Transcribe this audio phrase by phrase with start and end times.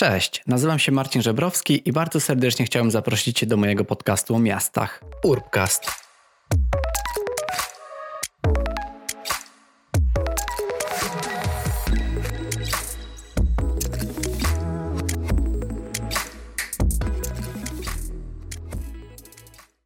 [0.00, 4.38] Cześć, nazywam się Marcin Żebrowski i bardzo serdecznie chciałem zaprosić Cię do mojego podcastu o
[4.38, 5.90] miastach Urbcast.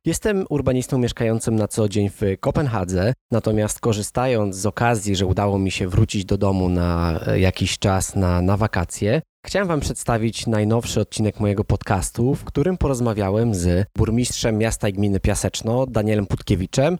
[0.04, 5.70] Jestem urbanistą mieszkającym na co dzień w Kopenhadze, natomiast korzystając z okazji, że udało mi
[5.70, 11.00] się wrócić do domu na e, jakiś czas na, na wakacje, chciałem Wam przedstawić najnowszy
[11.00, 16.98] odcinek mojego podcastu, w którym porozmawiałem z burmistrzem miasta i gminy Piaseczno, Danielem Putkiewiczem,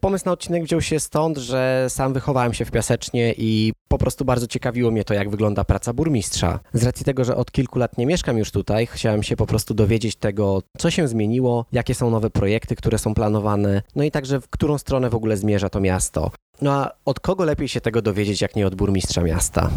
[0.00, 4.24] Pomysł na odcinek wziął się stąd, że sam wychowałem się w Piasecznie i po prostu
[4.24, 6.60] bardzo ciekawiło mnie to, jak wygląda praca burmistrza.
[6.72, 9.74] Z racji tego, że od kilku lat nie mieszkam już tutaj, chciałem się po prostu
[9.74, 14.40] dowiedzieć tego, co się zmieniło, jakie są nowe projekty, które są planowane, no i także
[14.40, 16.30] w którą stronę w ogóle zmierza to miasto.
[16.62, 19.70] No a od kogo lepiej się tego dowiedzieć, jak nie od burmistrza miasta?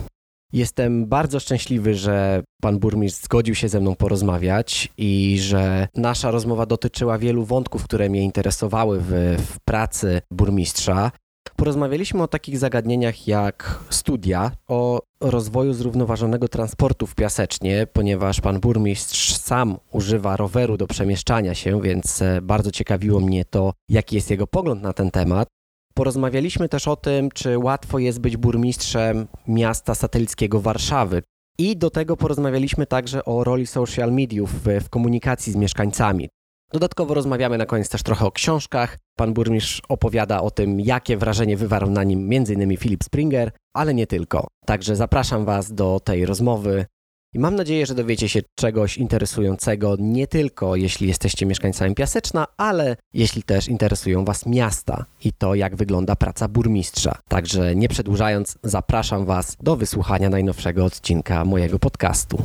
[0.54, 6.66] Jestem bardzo szczęśliwy, że pan burmistrz zgodził się ze mną porozmawiać i że nasza rozmowa
[6.66, 11.12] dotyczyła wielu wątków, które mnie interesowały w, w pracy burmistrza.
[11.56, 19.38] Porozmawialiśmy o takich zagadnieniach jak studia, o rozwoju zrównoważonego transportu w Piasecznie, ponieważ pan burmistrz
[19.38, 24.48] sam używa roweru do przemieszczania się, więc e, bardzo ciekawiło mnie to, jaki jest jego
[24.48, 25.48] pogląd na ten temat.
[25.94, 31.24] Porozmawialiśmy też o tym, czy łatwo jest być burmistrzem miasta satelickiego Warszawy.
[31.58, 36.30] I do tego porozmawialiśmy także o roli social mediów w, komunikacji z mieszkańcami.
[36.74, 38.98] Dodatkowo rozmawiamy na koniec też trochę o książkach.
[39.18, 42.78] Pan burmistrz opowiada o tym, jakie wrażenie wywarł na nim m.in.
[42.78, 44.48] Philip Springer, ale nie tylko.
[44.66, 46.86] Także zapraszam Was do tej rozmowy.
[47.34, 52.96] I mam nadzieję, że dowiecie się czegoś interesującego nie tylko jeśli jesteście mieszkańcami Piaseczna, ale
[53.14, 57.18] jeśli też interesują Was miasta i to, jak wygląda praca burmistrza.
[57.28, 62.44] Także nie przedłużając, zapraszam Was do wysłuchania najnowszego odcinka mojego podcastu.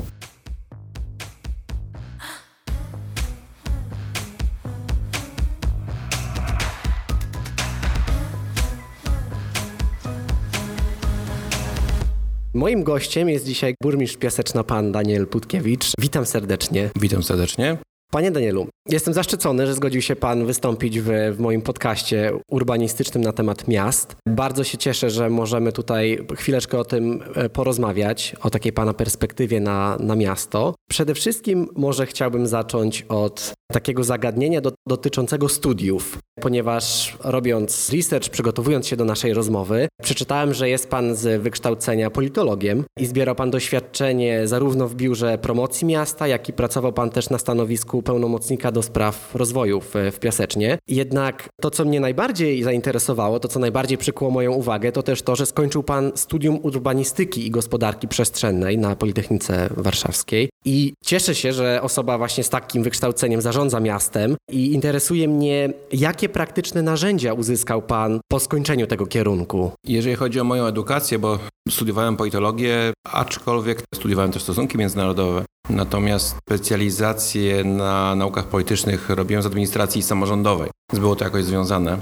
[12.56, 15.93] Moim gościem jest dzisiaj burmistrz Piaseczna, pan Daniel Putkiewicz.
[15.99, 16.91] Witam serdecznie.
[17.00, 17.78] Witam serdecznie.
[18.16, 23.32] Panie Danielu, jestem zaszczycony, że zgodził się Pan wystąpić w, w, moim podcaście urbanistycznym na
[23.32, 24.16] temat miast.
[24.28, 29.60] Bardzo się cieszę, że możemy tutaj chwileczkę o tym e, porozmawiać, o takiej Pana perspektywie
[29.60, 30.75] na, na miasto.
[30.91, 38.87] Przede wszystkim może chciałbym zacząć od takiego zagadnienia do, dotyczącego studiów, ponieważ robiąc research, przygotowując
[38.87, 44.48] się do naszej rozmowy, przeczytałem, że jest Pan z wykształcenia politologiem i zbierał Pan doświadczenie
[44.48, 49.34] zarówno w biurze promocji miasta, jak i pracował Pan też na stanowisku pełnomocnika do spraw
[49.34, 50.78] rozwoju w, w Piasecznie.
[50.89, 55.37] Jednak to, co mnie najbardziej zainteresowało, to co najbardziej przykuło moją uwagę, to też to,
[55.37, 60.49] że skończył Pan studium urbanistyki i gospodarki przestrzennej na Politechnice Warszawskiej.
[60.65, 66.28] I cieszę się, że osoba właśnie z takim wykształceniem zarządza miastem i interesuje mnie, jakie
[66.28, 69.71] praktyczne narzędzia uzyskał Pan po skończeniu tego kierunku.
[69.87, 75.45] Jeżeli chodzi o moją edukację, bo studiowałem politologię, aczkolwiek studiowałem też stosunki międzynarodowe.
[75.71, 81.99] Natomiast specjalizację na naukach politycznych robiłem z administracji samorządowej, było to jakoś związane.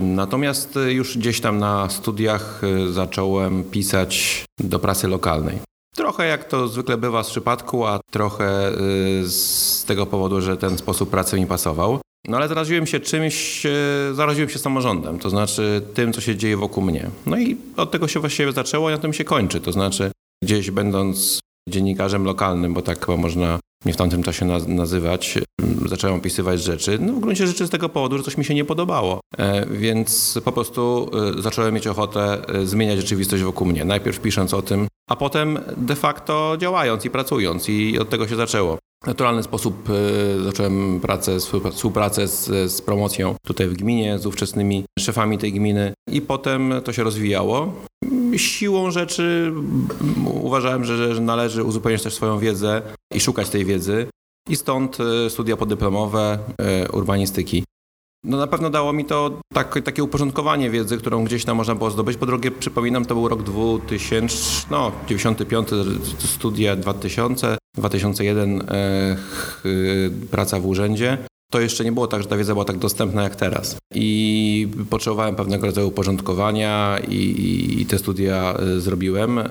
[0.00, 5.58] Natomiast już gdzieś tam na studiach y, zacząłem pisać do prasy lokalnej.
[5.96, 10.78] Trochę jak to zwykle bywa z przypadku, a trochę y, z tego powodu, że ten
[10.78, 12.00] sposób pracy mi pasował.
[12.28, 16.56] No ale zaraziłem się czymś, y, zaraziłem się samorządem, to znaczy tym, co się dzieje
[16.56, 17.10] wokół mnie.
[17.26, 19.60] No i od tego się właściwie zaczęło i na tym się kończy.
[19.60, 20.10] To znaczy
[20.42, 25.38] gdzieś będąc dziennikarzem lokalnym, bo tak chyba można mnie w tamtym czasie nazywać,
[25.86, 28.64] zacząłem opisywać rzeczy, no w gruncie rzeczy z tego powodu, że coś mi się nie
[28.64, 29.20] podobało.
[29.38, 33.84] E, więc po prostu e, zacząłem mieć ochotę e, zmieniać rzeczywistość wokół mnie.
[33.84, 38.36] Najpierw pisząc o tym, a potem de facto działając i pracując i od tego się
[38.36, 38.78] zaczęło.
[39.06, 39.88] Naturalny sposób
[40.44, 41.36] zacząłem pracę,
[41.72, 46.92] współpracę z, z promocją tutaj w gminie, z ówczesnymi szefami tej gminy i potem to
[46.92, 47.72] się rozwijało
[48.36, 49.52] siłą rzeczy
[50.24, 52.82] uważałem, że, że należy uzupełniać też swoją wiedzę
[53.14, 54.06] i szukać tej wiedzy.
[54.48, 57.64] I stąd e, studia podyplomowe e, urbanistyki.
[58.24, 61.90] No na pewno dało mi to tak, takie uporządkowanie wiedzy, którą gdzieś tam można było
[61.90, 62.16] zdobyć.
[62.16, 65.68] Po drugie, przypominam, to był rok 2000, no 95,
[66.18, 69.16] studia 2000, 2001 e,
[70.30, 71.18] praca w urzędzie.
[71.50, 73.76] To jeszcze nie było tak, że ta wiedza była tak dostępna jak teraz.
[73.94, 79.38] I potrzebowałem pewnego rodzaju uporządkowania i, i te studia e, zrobiłem.
[79.38, 79.44] E,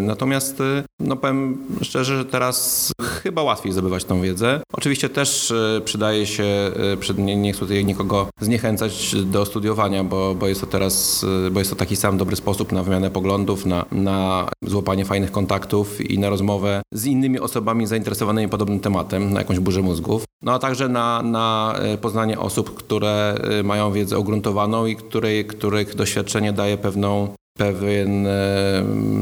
[0.00, 2.92] natomiast, e, no powiem szczerze, że teraz
[3.22, 4.60] chyba łatwiej zdobywać tą wiedzę.
[4.72, 5.52] Oczywiście też
[5.84, 6.70] przydaje się,
[7.18, 11.70] nie, nie chcę tutaj nikogo zniechęcać do studiowania, bo, bo jest to teraz, bo jest
[11.70, 16.30] to taki sam dobry sposób na wymianę poglądów, na, na złapanie fajnych kontaktów i na
[16.30, 20.24] rozmowę z innymi osobami zainteresowanymi podobnym tematem, na jakąś burzę mózgów.
[20.42, 23.34] No a także na, na poznanie osób, które
[23.64, 27.28] mają wiedzę ugruntowaną i której, których doświadczenie daje pewną
[27.58, 28.28] pewien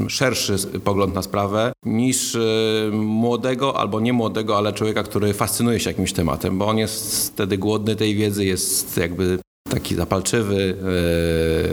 [0.07, 2.39] szerszy pogląd na sprawę niż e,
[2.91, 7.57] młodego albo nie młodego, ale człowieka, który fascynuje się jakimś tematem, bo on jest wtedy
[7.57, 9.39] głodny tej wiedzy, jest jakby
[9.79, 10.77] taki zapalczywy,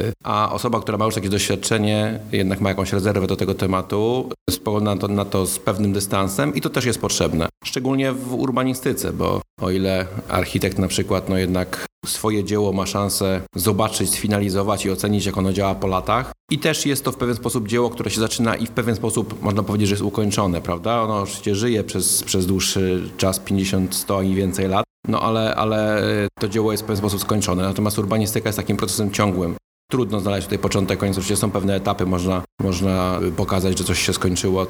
[0.09, 4.31] e, a osoba, która ma już jakieś doświadczenie, jednak ma jakąś rezerwę do tego tematu,
[4.51, 7.49] spogląda na to, na to z pewnym dystansem i to też jest potrzebne.
[7.65, 13.41] Szczególnie w urbanistyce, bo o ile architekt na przykład no jednak swoje dzieło ma szansę
[13.57, 16.33] zobaczyć, sfinalizować i ocenić, jak ono działa po latach.
[16.51, 19.43] I też jest to w pewien sposób dzieło, które się zaczyna i w pewien sposób
[19.43, 21.03] można powiedzieć, że jest ukończone, prawda?
[21.03, 26.03] Ono oczywiście żyje przez, przez dłuższy czas, 50, 100 i więcej lat, no ale, ale
[26.41, 27.63] to dzieło jest w pewien sposób skończone.
[27.63, 29.57] Natomiast urbanistyka jest takim procesem ciągłym.
[29.91, 31.17] Trudno znaleźć tutaj początek, koniec.
[31.17, 34.67] Oczywiście są pewne etapy, można, można pokazać, że coś się skończyło,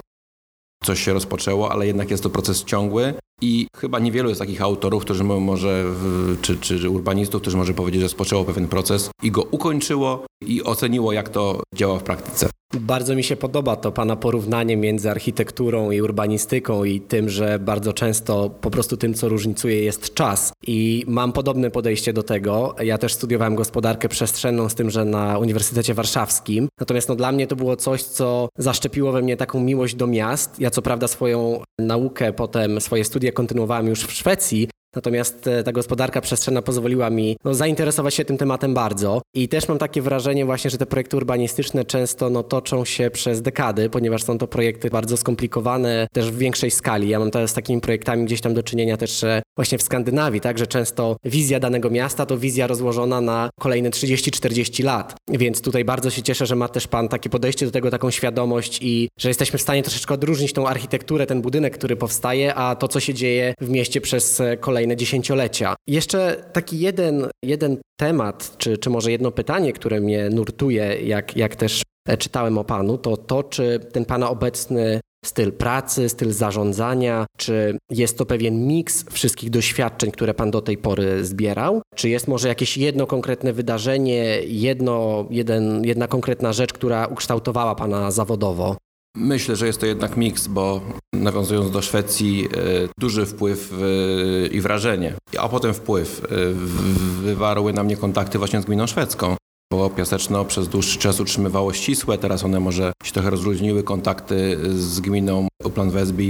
[0.84, 5.04] coś się rozpoczęło, ale jednak jest to proces ciągły i chyba niewielu jest takich autorów,
[5.04, 5.84] którzy może,
[6.42, 11.12] czy, czy urbanistów, którzy może powiedzieć, że rozpoczęło pewien proces i go ukończyło i oceniło,
[11.12, 12.50] jak to działa w praktyce.
[12.80, 17.92] Bardzo mi się podoba to Pana porównanie między architekturą i urbanistyką i tym, że bardzo
[17.92, 20.52] często po prostu tym, co różnicuje jest czas.
[20.66, 22.74] I mam podobne podejście do tego.
[22.82, 26.68] Ja też studiowałem gospodarkę przestrzenną z tym, że na Uniwersytecie Warszawskim.
[26.80, 30.60] Natomiast no, dla mnie to było coś, co zaszczepiło we mnie taką miłość do miast.
[30.60, 35.73] Ja co prawda swoją naukę, potem swoje studia kontynuowałem już w Szwecji, Natomiast e, ta
[35.73, 39.23] gospodarka przestrzenna pozwoliła mi no, zainteresować się tym tematem bardzo.
[39.35, 43.43] I też mam takie wrażenie właśnie, że te projekty urbanistyczne często no, toczą się przez
[43.43, 47.08] dekady, ponieważ są to projekty bardzo skomplikowane, też w większej skali.
[47.08, 50.41] Ja mam teraz z takimi projektami gdzieś tam do czynienia też e, właśnie w Skandynawii,
[50.41, 55.14] tak, że często wizja danego miasta to wizja rozłożona na kolejne 30-40 lat.
[55.29, 58.79] Więc tutaj bardzo się cieszę, że ma też Pan takie podejście do tego, taką świadomość
[58.82, 62.88] i że jesteśmy w stanie troszeczkę odróżnić tą architekturę, ten budynek, który powstaje, a to,
[62.88, 65.75] co się dzieje w mieście przez e, kolejne kolejne dziesięciolecia.
[65.88, 71.56] Jeszcze taki jeden, jeden temat, czy, czy może jedno pytanie, które mnie nurtuje, jak, jak
[71.56, 77.26] też e, czytałem o Panu, to to, czy ten Pana obecny styl pracy, styl zarządzania,
[77.38, 81.82] czy jest to pewien miks wszystkich doświadczeń, które Pan do tej pory zbierał?
[81.94, 88.10] Czy jest może jakieś jedno konkretne wydarzenie, jedno, jeden, jedna konkretna rzecz, która ukształtowała Pana
[88.10, 88.76] zawodowo?
[89.16, 90.81] Myślę, że jest to jednak miks, bo
[91.12, 96.28] nawiązując do Szwecji, e, duży wpływ e, i wrażenie, a potem wpływ e,
[97.22, 99.37] wywarły na mnie kontakty właśnie z gminą szwedzką.
[99.72, 105.00] Bo Piaseczno przez dłuższy czas utrzymywało ścisłe, teraz one może się trochę rozluźniły kontakty z
[105.00, 106.25] gminą Upland Wesby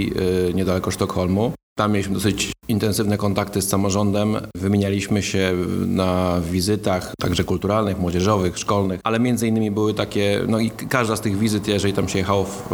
[0.54, 1.52] niedaleko Sztokholmu.
[1.76, 4.36] Tam mieliśmy dosyć intensywne kontakty z samorządem.
[4.56, 5.52] Wymienialiśmy się
[5.86, 11.20] na wizytach, także kulturalnych, młodzieżowych, szkolnych, ale między innymi były takie, no i każda z
[11.20, 12.68] tych wizyt, jeżeli tam się jechało w,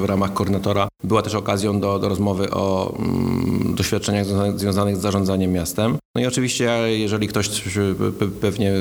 [0.00, 5.52] w ramach koordynatora, była też okazją do, do rozmowy o mm, doświadczeniach związanych z zarządzaniem
[5.52, 5.98] miastem.
[6.14, 6.64] No i oczywiście,
[6.98, 7.50] jeżeli ktoś,
[8.40, 8.72] pewnie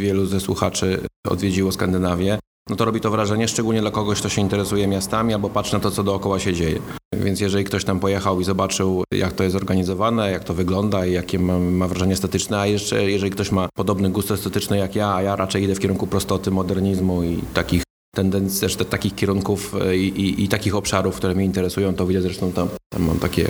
[0.00, 2.38] wielu ze słuchaczy odwiedziło Skandynawię,
[2.70, 5.80] no to robi to wrażenie, szczególnie dla kogoś, kto się interesuje miastami albo patrzy na
[5.80, 6.78] to, co dookoła się dzieje.
[7.14, 11.12] Więc jeżeli ktoś tam pojechał i zobaczył, jak to jest zorganizowane, jak to wygląda i
[11.12, 15.14] jakie ma, ma wrażenie estetyczne, a jeszcze jeżeli ktoś ma podobny gust estetyczny jak ja,
[15.14, 17.82] a ja raczej idę w kierunku prostoty, modernizmu i takich
[18.16, 22.06] tendencji, też te, takich kierunków e, i, i, i, takich obszarów, które mnie interesują, to
[22.06, 23.48] widzę zresztą tam, tam mam takie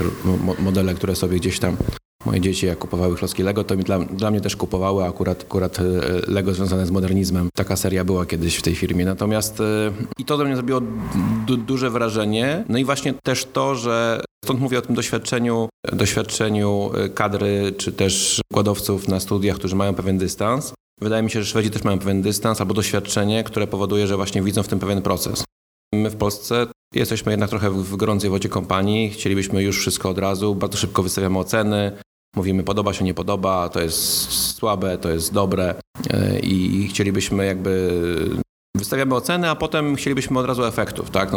[0.58, 1.76] modele, które sobie gdzieś tam
[2.24, 5.78] Moje dzieci jak kupowały klocki Lego, to mi dla, dla mnie też kupowały akurat, akurat
[5.78, 5.82] e,
[6.26, 7.48] Lego związane z modernizmem.
[7.54, 9.04] Taka seria była kiedyś w tej firmie.
[9.04, 10.80] Natomiast e, i to do mnie zrobiło
[11.46, 12.64] du duże wrażenie.
[12.68, 17.92] No i właśnie też to, że stąd mówię o tym doświadczeniu, doświadczeniu e, kadry czy
[17.92, 20.72] też wykładowców na studiach, którzy mają pewien dystans.
[21.00, 24.42] Wydaje mi się, że Szwedzi też mają pewien dystans albo doświadczenie, które powoduje, że właśnie
[24.42, 25.44] widzą w tym pewien proces.
[25.94, 30.54] My w Polsce jesteśmy jednak trochę w gorącej wodzie kompanii, chcielibyśmy już wszystko od razu,
[30.54, 31.92] bardzo szybko wystawiamy oceny,
[32.36, 35.74] Mówimy podoba się, nie podoba, to jest słabe, to jest dobre
[36.10, 38.00] e, i chcielibyśmy jakby
[38.76, 41.32] wystawiamy oceny, a potem chcielibyśmy od razu efektów, tak?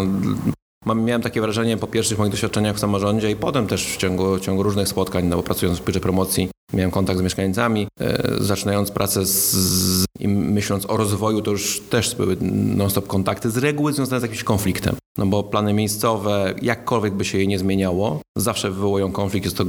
[0.86, 4.36] No, miałem takie wrażenie po pierwszych moich doświadczeniach w samorządzie i potem też w ciągu,
[4.36, 8.24] w ciągu różnych spotkań, no bo pracując w biurze promocji, miałem kontakt z mieszkańcami, e,
[8.40, 13.58] zaczynając pracę z, z, i myśląc o rozwoju, to już też były non-stop kontakty, z
[13.58, 14.96] reguły związane z jakimś konfliktem.
[15.18, 19.46] No bo plany miejscowe, jakkolwiek by się je nie zmieniało, zawsze wywołują konflikt.
[19.46, 19.66] Jest to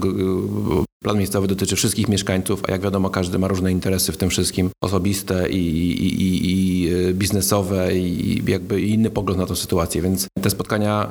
[1.04, 4.70] plan miejscowy dotyczy wszystkich mieszkańców, a jak wiadomo, każdy ma różne interesy w tym wszystkim,
[4.82, 10.26] osobiste i, i, i, i e, biznesowe i jakby inny pogląd na tę sytuację, więc
[10.42, 11.08] te spotkania,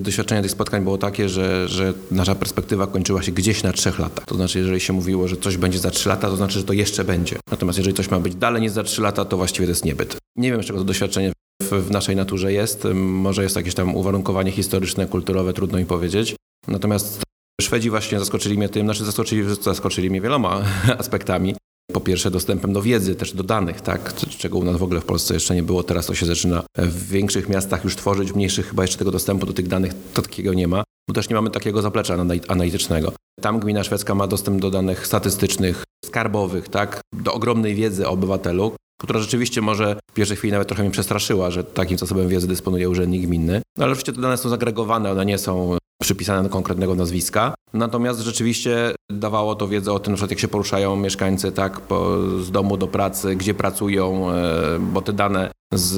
[0.00, 4.24] doświadczenie tych spotkań było takie, że, że nasza perspektywa kończyła się gdzieś na trzech latach.
[4.24, 6.72] To znaczy, jeżeli się mówiło, że coś będzie za trzy lata, to znaczy, że to
[6.72, 7.36] jeszcze będzie.
[7.50, 10.16] Natomiast jeżeli coś ma być dalej niż za trzy lata, to właściwie to jest niebyt.
[10.36, 12.88] Nie wiem, z czego to doświadczenie w, w naszej naturze jest.
[12.94, 16.36] Może jest jakieś tam uwarunkowanie historyczne, kulturowe, trudno mi powiedzieć.
[16.68, 17.26] Natomiast
[17.60, 20.62] Szwedzi właśnie zaskoczyli mnie tym, znaczy zaskoczyli, zaskoczyli mnie wieloma
[20.98, 21.56] aspektami.
[21.92, 25.04] Po pierwsze dostępem do wiedzy, też do danych, tak, czego u nas w ogóle w
[25.04, 25.82] Polsce jeszcze nie było.
[25.82, 29.46] Teraz to się zaczyna w większych miastach już tworzyć, w mniejszych chyba jeszcze tego dostępu
[29.46, 32.16] do tych danych to takiego nie ma, bo też nie mamy takiego zaplecza
[32.48, 33.12] analitycznego.
[33.40, 38.72] Tam gmina szwedzka ma dostęp do danych statystycznych, skarbowych, tak, do ogromnej wiedzy o obywatelu,
[39.00, 42.90] która rzeczywiście może w pierwszej chwili nawet trochę mnie przestraszyła, że takim zasobem wiedzy dysponuje
[42.90, 43.62] urzędnik gminny.
[43.76, 47.54] No ale oczywiście te dane są zagregowane, one nie są przypisane do konkretnego nazwiska.
[47.72, 52.18] Natomiast rzeczywiście dawało to wiedzę o tym, na przykład jak się poruszają mieszkańcy tak, po,
[52.42, 55.92] z domu do pracy, gdzie pracują, e, bo te dane z,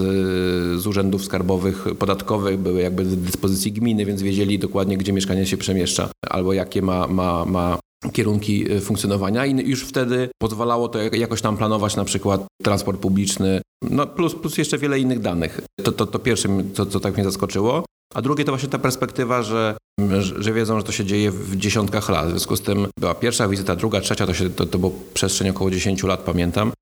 [0.81, 5.57] z urzędów skarbowych, podatkowych były jakby do dyspozycji gminy, więc wiedzieli dokładnie, gdzie mieszkanie się
[5.57, 7.79] przemieszcza albo jakie ma, ma, ma
[8.13, 13.61] kierunki e, funkcjonowania i już wtedy pozwalało to jakoś tam planować na przykład transport publiczny,
[13.83, 15.61] no plus, plus jeszcze wiele innych danych.
[15.83, 17.85] To, to, to pierwsze, co, co tak mnie zaskoczyło.
[18.15, 19.77] A drugie to właśnie ta perspektywa, że,
[20.39, 22.27] że wiedzą, że to się dzieje w dziesiątkach lat.
[22.27, 25.49] W związku z tym była pierwsza wizyta, druga, trzecia, to, się, to, to było przestrzeń
[25.49, 26.73] około 10 lat, pamiętam.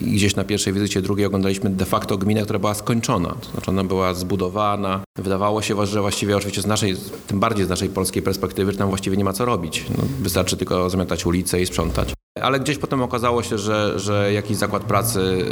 [0.00, 3.28] I gdzieś na pierwszej wizycie drugiej oglądaliśmy de facto gminę, która była skończona.
[3.28, 5.00] To znaczy ona była zbudowana.
[5.18, 8.88] Wydawało się, że właściwie oczywiście z naszej, tym bardziej z naszej polskiej perspektywy, że tam
[8.88, 9.84] właściwie nie ma co robić.
[9.98, 12.12] No, wystarczy tylko zamiatać ulice i sprzątać.
[12.40, 15.44] Ale gdzieś potem okazało się, że, że jakiś zakład pracy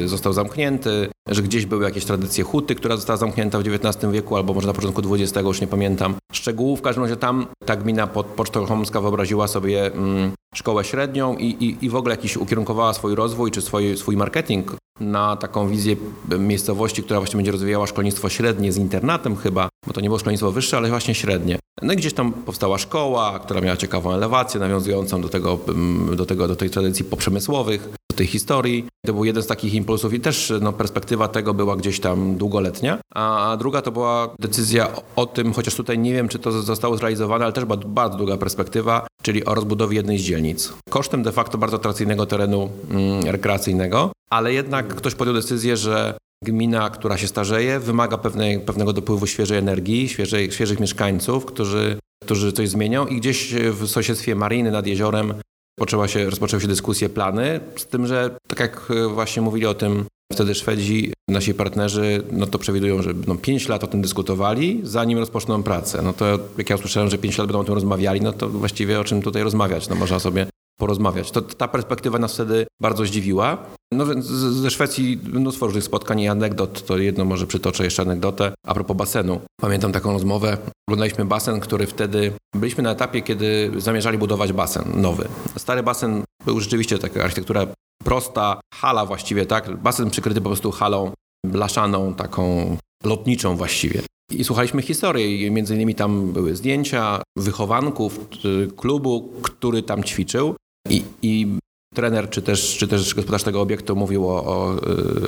[0.00, 4.36] yy, został zamknięty, że gdzieś były jakieś tradycje huty, która została zamknięta w XIX wieku,
[4.36, 6.78] albo może na początku XX, już nie pamiętam szczegółów.
[6.78, 11.84] W każdym razie tam ta gmina pod Pocztą wyobraziła sobie mm, szkołę średnią i, i,
[11.84, 15.96] i w ogóle jakiś ukierunkowała swój rozwój czy swój, swój marketing na taką wizję
[16.38, 20.52] miejscowości, która właśnie będzie rozwijała szkolnictwo średnie z internatem chyba, bo to nie było szkolnictwo
[20.52, 21.58] wyższe, ale właśnie średnie.
[21.82, 26.26] No i gdzieś tam powstała szkoła, która miała ciekawą elewację nawiązującą do tego, mm, do
[26.26, 28.86] tego, do tej tradycji poprzemysłowych, tej historii.
[29.06, 32.98] To był jeden z takich impulsów i też no, perspektywa tego była gdzieś tam długoletnia.
[33.14, 37.44] A druga to była decyzja o tym, chociaż tutaj nie wiem, czy to zostało zrealizowane,
[37.44, 40.72] ale też była bardzo długa perspektywa, czyli o rozbudowie jednej z dzielnic.
[40.90, 46.14] Kosztem de facto bardzo atrakcyjnego terenu mm, rekreacyjnego, ale jednak ktoś podjął decyzję, że
[46.44, 52.52] gmina, która się starzeje, wymaga pewnej, pewnego dopływu świeżej energii, świeżej, świeżych mieszkańców, którzy, którzy
[52.52, 55.34] coś zmienią i gdzieś w sąsiedztwie Mariny nad jeziorem
[55.78, 60.04] Poczęła się, rozpoczęły się dyskusje, plany, z tym, że tak jak właśnie mówili o tym
[60.32, 65.18] wtedy Szwedzi, nasi partnerzy, no to przewidują, że no 5 lat o tym dyskutowali, zanim
[65.18, 66.02] rozpoczną pracę.
[66.02, 69.00] No to jak ja usłyszałem, że 5 lat będą o tym rozmawiali, no to właściwie
[69.00, 69.88] o czym tutaj rozmawiać?
[69.88, 70.46] No można sobie
[70.78, 71.30] porozmawiać.
[71.30, 73.58] To, ta perspektywa nas wtedy bardzo zdziwiła.
[73.92, 74.04] No
[74.52, 76.86] ze Szwecji mnóstwo różnych spotkań i anegdot.
[76.86, 78.52] To jedno może przytoczę jeszcze anegdotę.
[78.66, 79.40] A propos basenu.
[79.60, 80.58] Pamiętam taką rozmowę.
[80.88, 82.32] Oglądaliśmy basen, który wtedy...
[82.56, 85.28] Byliśmy na etapie, kiedy zamierzali budować basen nowy.
[85.56, 87.66] Stary basen był rzeczywiście taka architektura
[88.04, 89.76] prosta, hala właściwie, tak?
[89.76, 91.12] Basen przykryty po prostu halą
[91.46, 94.02] blaszaną, taką lotniczą właściwie.
[94.38, 95.50] I słuchaliśmy historii.
[95.50, 100.54] Między innymi tam były zdjęcia wychowanków y, klubu, który tam ćwiczył.
[100.88, 101.46] I, i
[101.94, 104.74] trener czy też, czy też gospodarz tego obiektu mówił o, o,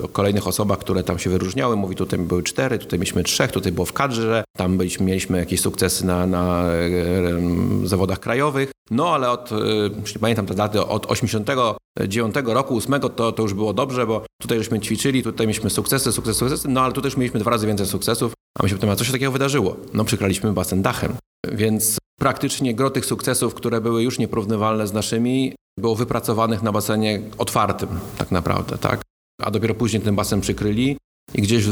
[0.03, 1.77] o, kolejnych osobach, które tam się wyróżniały.
[1.77, 5.61] Mówi, tutaj były cztery, tutaj mieliśmy trzech, tutaj było w kadrze, tam byliśmy, mieliśmy jakieś
[5.61, 8.71] sukcesy na, na e, zawodach krajowych.
[8.91, 9.51] No ale od,
[10.21, 14.81] pamiętam te daty, od 89 roku, 8 to, to już było dobrze, bo tutaj żeśmy
[14.81, 18.33] ćwiczyli, tutaj mieliśmy sukcesy, sukcesy, sukcesy, no ale tutaj już mieliśmy dwa razy więcej sukcesów.
[18.59, 19.77] A my się pytamy, co się takiego wydarzyło?
[19.95, 21.17] No przykraliśmy basen dachem.
[21.53, 27.23] Więc praktycznie gro tych sukcesów, które były już nieporównywalne z naszymi, było wypracowanych na basenie
[27.39, 29.03] otwartym tak naprawdę, tak?
[29.43, 30.97] A dopiero później ten basen przykryli
[31.35, 31.65] i gdzieś,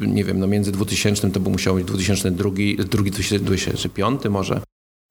[0.00, 2.50] nie wiem, no między 2000, to był musiał być 2002,
[2.90, 4.60] drugi, 2005 może,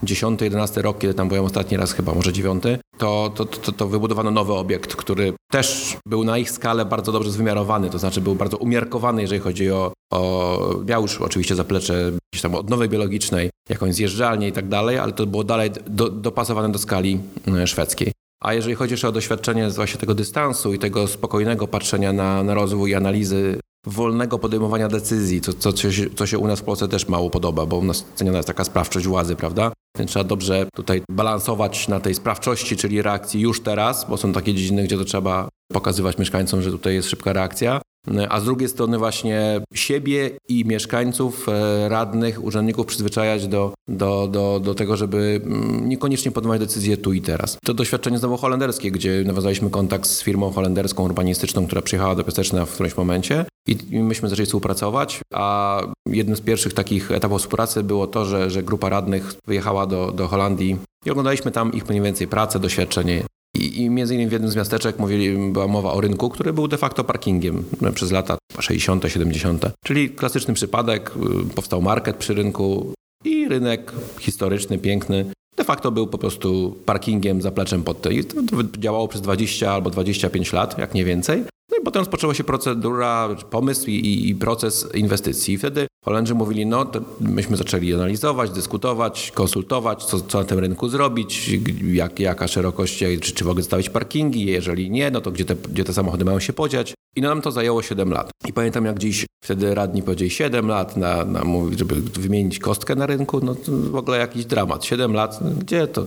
[0.04, 2.64] 10, 11 rok, kiedy tam byłem ostatni raz chyba, może 9,
[2.98, 7.32] to, to, to, to wybudowano nowy obiekt, który też był na ich skalę bardzo dobrze
[7.32, 12.56] zwymiarowany, to znaczy był bardzo umiarkowany, jeżeli chodzi o, o już oczywiście zaplecze gdzieś tam
[12.56, 17.20] odnowy biologicznej, jakąś zjeżdżalnię i tak dalej, ale to było dalej do, dopasowane do skali
[17.48, 18.12] e, szwedzkiej.
[18.44, 22.54] A jeżeli chodzi jeszcze o doświadczenie właśnie tego dystansu i tego spokojnego patrzenia na, na
[22.54, 25.74] rozwój i analizy wolnego podejmowania decyzji, co, co,
[26.16, 28.64] co, się, u nas w Polsce też mało podoba, bo u nas ceniona jest taka
[28.64, 29.72] sprawczość władzy, prawda?
[29.98, 34.54] Więc trzeba dobrze tutaj balansować na tej sprawczości, czyli reakcji już teraz, bo są takie
[34.54, 37.82] dziedziny, gdzie to trzeba pokazywać mieszkańcom, że tutaj jest szybka reakcja.
[38.30, 44.60] A z drugiej strony właśnie siebie i mieszkańców, e, radnych, urzędników przyzwyczajać do, do, do,
[44.60, 47.58] do tego, żeby mm, niekoniecznie podejmować decyzje tu i teraz.
[47.64, 52.66] To doświadczenie znowu holenderskie, gdzie nawiązaliśmy kontakt z firmą holenderską urbanistyczną, która przyjechała do Piaseczna
[52.66, 58.08] w którymś momencie i myśmy zaczęli współpracować, a jednym z pierwszych takich etapów współpracy było
[58.08, 62.28] to, że, że grupa radnych wyjechała do, do Holandii i oglądaliśmy tam ich mniej więcej
[62.28, 63.24] pracę, doświadczenie.
[63.58, 66.68] I, I między innymi w jednym z miasteczek mówili, była mowa o rynku, który był
[66.68, 67.64] de facto parkingiem
[67.96, 69.66] przez lata 60., 70.
[69.86, 71.12] Czyli klasyczny przypadek,
[71.52, 72.94] y, powstał market przy rynku
[73.26, 75.26] i rynek historyczny, piękny.
[75.58, 78.10] De facto był po prostu parkingiem, zapleczem pod to,
[78.50, 81.44] to działało przez 20 albo 25 lat, jak nie więcej.
[81.72, 85.54] No i potem rozpoczęła się procedura, pomysł i, i proces inwestycji.
[85.54, 90.90] I wtedy Holendrzy mówili, no myśmy zaczęli analizować, dyskutować, konsultować, co, co na tym rynku
[90.90, 91.60] zrobić,
[91.94, 95.56] jak, jaka szerokość, czy, czy w ogóle zostawić parkingi, jeżeli nie, no to gdzie te,
[95.56, 96.94] gdzie te samochody mają się podziać.
[97.16, 98.32] I nam to zajęło 7 lat.
[98.48, 101.42] I pamiętam jak dziś wtedy radni powiedzieli 7 lat, na, na,
[101.78, 104.86] żeby wymienić kostkę na rynku, no to w ogóle jakiś dramat.
[104.86, 106.06] 7 lat, gdzie to?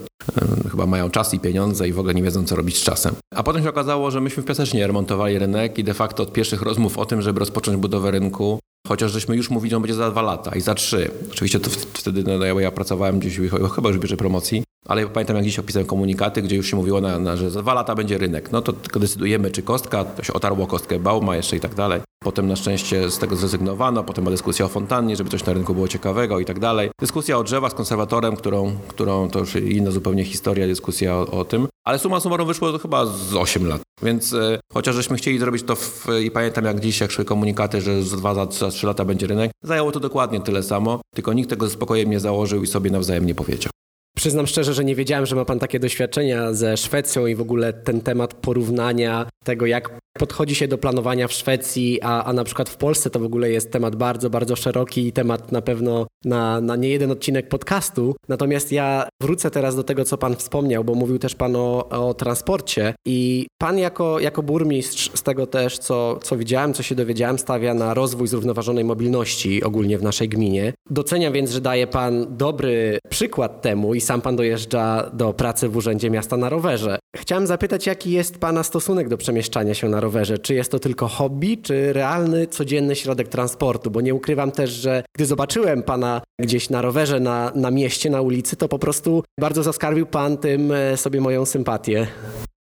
[0.70, 3.14] Chyba mają czas i pieniądze i w ogóle nie wiedzą co robić z czasem.
[3.34, 6.62] A potem się okazało, że myśmy w Piasecznie remontowali rynek i de facto od pierwszych
[6.62, 8.58] rozmów o tym, żeby rozpocząć budowę rynku,
[8.88, 11.10] Chociaż żeśmy już mówili, że on będzie za dwa lata i za trzy.
[11.32, 13.40] Oczywiście to wtedy no, ja, ja pracowałem gdzieś,
[13.74, 17.18] chyba już bierze promocji, ale pamiętam jak dziś opisałem komunikaty, gdzie już się mówiło, na,
[17.18, 18.52] na, że za dwa lata będzie rynek.
[18.52, 22.00] No to tylko decydujemy, czy kostka, to się otarło kostkę Bauma jeszcze i tak dalej.
[22.24, 25.74] Potem na szczęście z tego zrezygnowano, potem była dyskusja o fontannie, żeby coś na rynku
[25.74, 26.90] było ciekawego i tak dalej.
[27.00, 31.44] Dyskusja o drzewach z konserwatorem, którą, którą to już inna zupełnie historia, dyskusja o, o
[31.44, 31.68] tym.
[31.86, 33.82] Ale suma summarum wyszło to chyba z 8 lat.
[34.02, 37.80] Więc e, chociaż żeśmy chcieli zrobić to w, i pamiętam jak dziś, jak szły komunikaty,
[37.80, 41.00] że za 2, za 3, za 3 lata będzie rynek, zajęło to dokładnie tyle samo,
[41.14, 43.70] tylko nikt tego ze spokojem nie założył i sobie nawzajem nie powiedział.
[44.16, 47.72] Przyznam szczerze, że nie wiedziałem, że ma pan takie doświadczenia ze Szwecją i w ogóle
[47.72, 52.68] ten temat porównania tego, jak podchodzi się do planowania w Szwecji, a, a na przykład
[52.68, 56.60] w Polsce to w ogóle jest temat bardzo, bardzo szeroki i temat na pewno na,
[56.60, 58.16] na nie jeden odcinek podcastu.
[58.28, 62.14] Natomiast ja wrócę teraz do tego, co pan wspomniał, bo mówił też pan o, o
[62.14, 67.38] transporcie i pan jako, jako burmistrz z tego też, co, co widziałem, co się dowiedziałem,
[67.38, 70.72] stawia na rozwój zrównoważonej mobilności ogólnie w naszej gminie.
[70.90, 75.76] Doceniam więc, że daje pan dobry przykład temu i sam pan dojeżdża do pracy w
[75.76, 76.98] Urzędzie Miasta na rowerze.
[77.16, 80.05] Chciałem zapytać, jaki jest pana stosunek do przemieszczania się na rowerze?
[80.38, 83.90] Czy jest to tylko hobby, czy realny, codzienny środek transportu?
[83.90, 88.20] Bo nie ukrywam też, że gdy zobaczyłem pana gdzieś na rowerze, na, na mieście, na
[88.20, 92.06] ulicy, to po prostu bardzo zaskarbił pan tym e, sobie moją sympatię.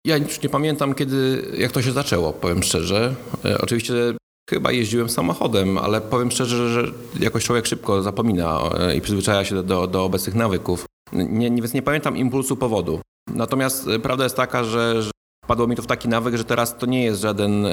[0.05, 3.15] Ja już nie pamiętam, kiedy, jak to się zaczęło, powiem szczerze.
[3.45, 3.93] E, oczywiście
[4.49, 9.63] Chyba jeździłem samochodem, ale powiem szczerze, że jakoś człowiek szybko zapomina e, i przyzwyczaja się
[9.63, 10.85] do, do obecnych nawyków.
[11.13, 12.99] Nie, nie, więc nie pamiętam impulsu powodu.
[13.33, 15.11] Natomiast prawda jest taka, że, że
[15.47, 17.65] Padło mi to w taki nawyk, że teraz to nie jest żaden.
[17.65, 17.69] E,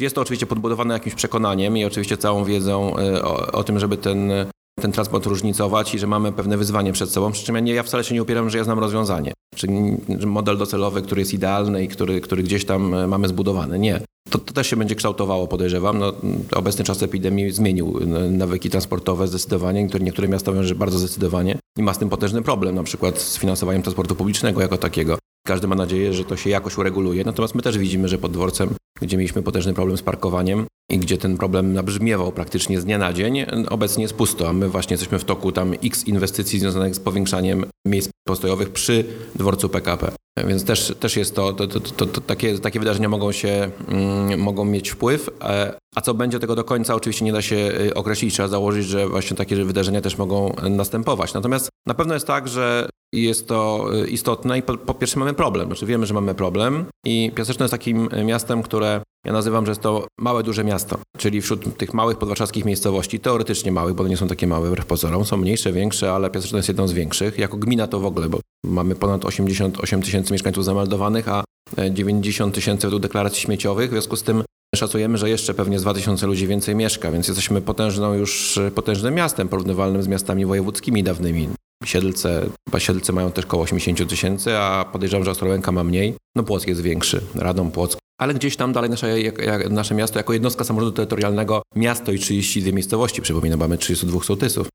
[0.00, 3.96] jest to oczywiście podbudowane jakimś przekonaniem i oczywiście całą wiedzą e, o, o tym, żeby
[3.96, 4.32] ten,
[4.80, 7.32] ten transport różnicować i że mamy pewne wyzwanie przed sobą.
[7.32, 9.32] Przy czym ja, nie, ja wcale się nie upieram, że ja znam rozwiązanie.
[9.54, 13.78] Czyli model docelowy, który jest idealny i który, który gdzieś tam e, mamy zbudowany.
[13.78, 14.00] Nie.
[14.30, 15.98] To, to, też się będzie kształtowało, podejrzewam.
[15.98, 16.12] No,
[16.52, 19.82] obecny czas epidemii zmienił nawyki transportowe zdecydowanie.
[19.82, 23.18] Niektóre, niektóre miasta mówią, że bardzo zdecydowanie i ma z tym potężny problem, na przykład
[23.18, 25.18] z finansowaniem transportu publicznego jako takiego.
[25.48, 27.24] Każdy ma nadzieję, że to się jakoś ureguluje.
[27.24, 31.18] Natomiast my też widzimy, że pod dworcem, gdzie mieliśmy potężny problem z parkowaniem i gdzie
[31.18, 35.18] ten problem nabrzmiewał praktycznie z dnia na dzień, obecnie jest pusto, a my właśnie jesteśmy
[35.18, 40.12] w toku tam x inwestycji związanych z powiększaniem miejsc postojowych przy dworcu PKP.
[40.46, 44.64] Więc też, też jest to, to, to, to, takie, takie wydarzenia mogą się, mm, mogą
[44.64, 48.34] mieć wpływ, e, a co będzie tego do końca oczywiście nie da się y, określić,
[48.34, 51.34] trzeba założyć, że właśnie takie wydarzenia też mogą następować.
[51.34, 55.34] Natomiast na pewno jest tak, że jest to y, istotne i po, po pierwsze mamy
[55.34, 59.70] problem, znaczy wiemy, że mamy problem i Piaseczno jest takim miastem, które ja nazywam, że
[59.70, 64.16] jest to małe, duże miasto, czyli wśród tych małych podwarszawskich miejscowości, teoretycznie małych, bo nie
[64.16, 67.38] są takie małe wbrew pozorom, są mniejsze, większe, ale Piaseczno jest jedną z większych.
[67.38, 71.44] Jako gmina to w ogóle, bo mamy ponad 88 tysięcy mieszkańców zameldowanych, a
[71.90, 74.42] 90 e, tysięcy według deklaracji śmieciowych, w związku z tym
[74.74, 79.48] Szacujemy, że jeszcze pewnie z 2000 ludzi więcej mieszka, więc jesteśmy potężną już potężnym miastem,
[79.48, 81.48] porównywalnym z miastami wojewódzkimi dawnymi.
[81.84, 86.14] Siedlce, chyba Siedlce mają też około 80 tysięcy, a podejrzewam, że Ostrołęka ma mniej.
[86.36, 87.98] No Płock jest większy, Radom, Płock.
[88.20, 92.18] Ale gdzieś tam dalej nasze, jak, jak, nasze miasto jako jednostka samorządu terytorialnego, miasto i
[92.18, 94.68] 32 miejscowości, przypominam, mamy 32 sołtysów,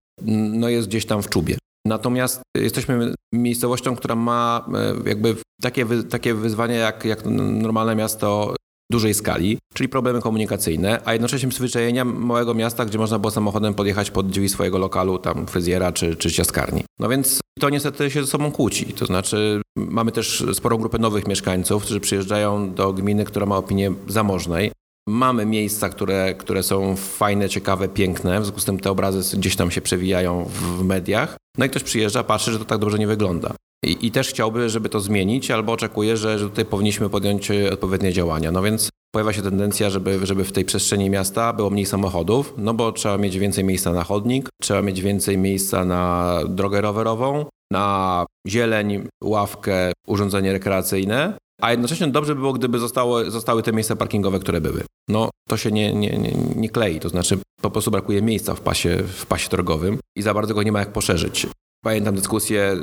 [0.51, 1.57] no jest gdzieś tam w czubie.
[1.87, 8.55] Natomiast jesteśmy miejscowością, która ma e, jakby takie, takie wyzwania jak, jak normalne miasto
[8.91, 14.11] dużej skali, czyli problemy komunikacyjne, a jednocześnie przyzwyczajenia małego miasta, gdzie można było samochodem podjechać
[14.11, 16.83] pod drzwi swojego lokalu, tam fryzjera czy, czy ciaskarni.
[16.99, 18.85] No więc to niestety się ze sobą kłóci.
[18.85, 23.93] To znaczy mamy też sporą grupę nowych mieszkańców, którzy przyjeżdżają do gminy, która ma opinię
[24.07, 24.71] zamożnej,
[25.07, 29.55] Mamy miejsca, które, które są fajne, ciekawe, piękne, w związku z tym te obrazy gdzieś
[29.55, 31.37] tam się przewijają w mediach.
[31.57, 33.55] No i ktoś przyjeżdża, patrzy, że to tak dobrze nie wygląda.
[33.83, 37.73] I, i też chciałby, żeby to zmienić, albo oczekuje, że, że tutaj powinniśmy podjąć e,
[37.73, 38.51] odpowiednie działania.
[38.51, 42.73] No więc pojawia się tendencja, żeby, żeby w tej przestrzeni miasta było mniej samochodów, no
[42.73, 48.25] bo trzeba mieć więcej miejsca na chodnik, trzeba mieć więcej miejsca na drogę rowerową, na
[48.47, 54.39] zieleń, ławkę, urządzenie rekreacyjne, a jednocześnie dobrze by było, gdyby zostało, zostały te miejsca parkingowe,
[54.39, 54.83] które były.
[55.09, 58.61] No to się nie, nie, nie, nie klei, to znaczy po prostu brakuje miejsca w
[58.61, 61.47] pasie, w pasie drogowym i za bardzo go nie ma jak poszerzyć.
[61.83, 62.77] Pamiętam dyskusję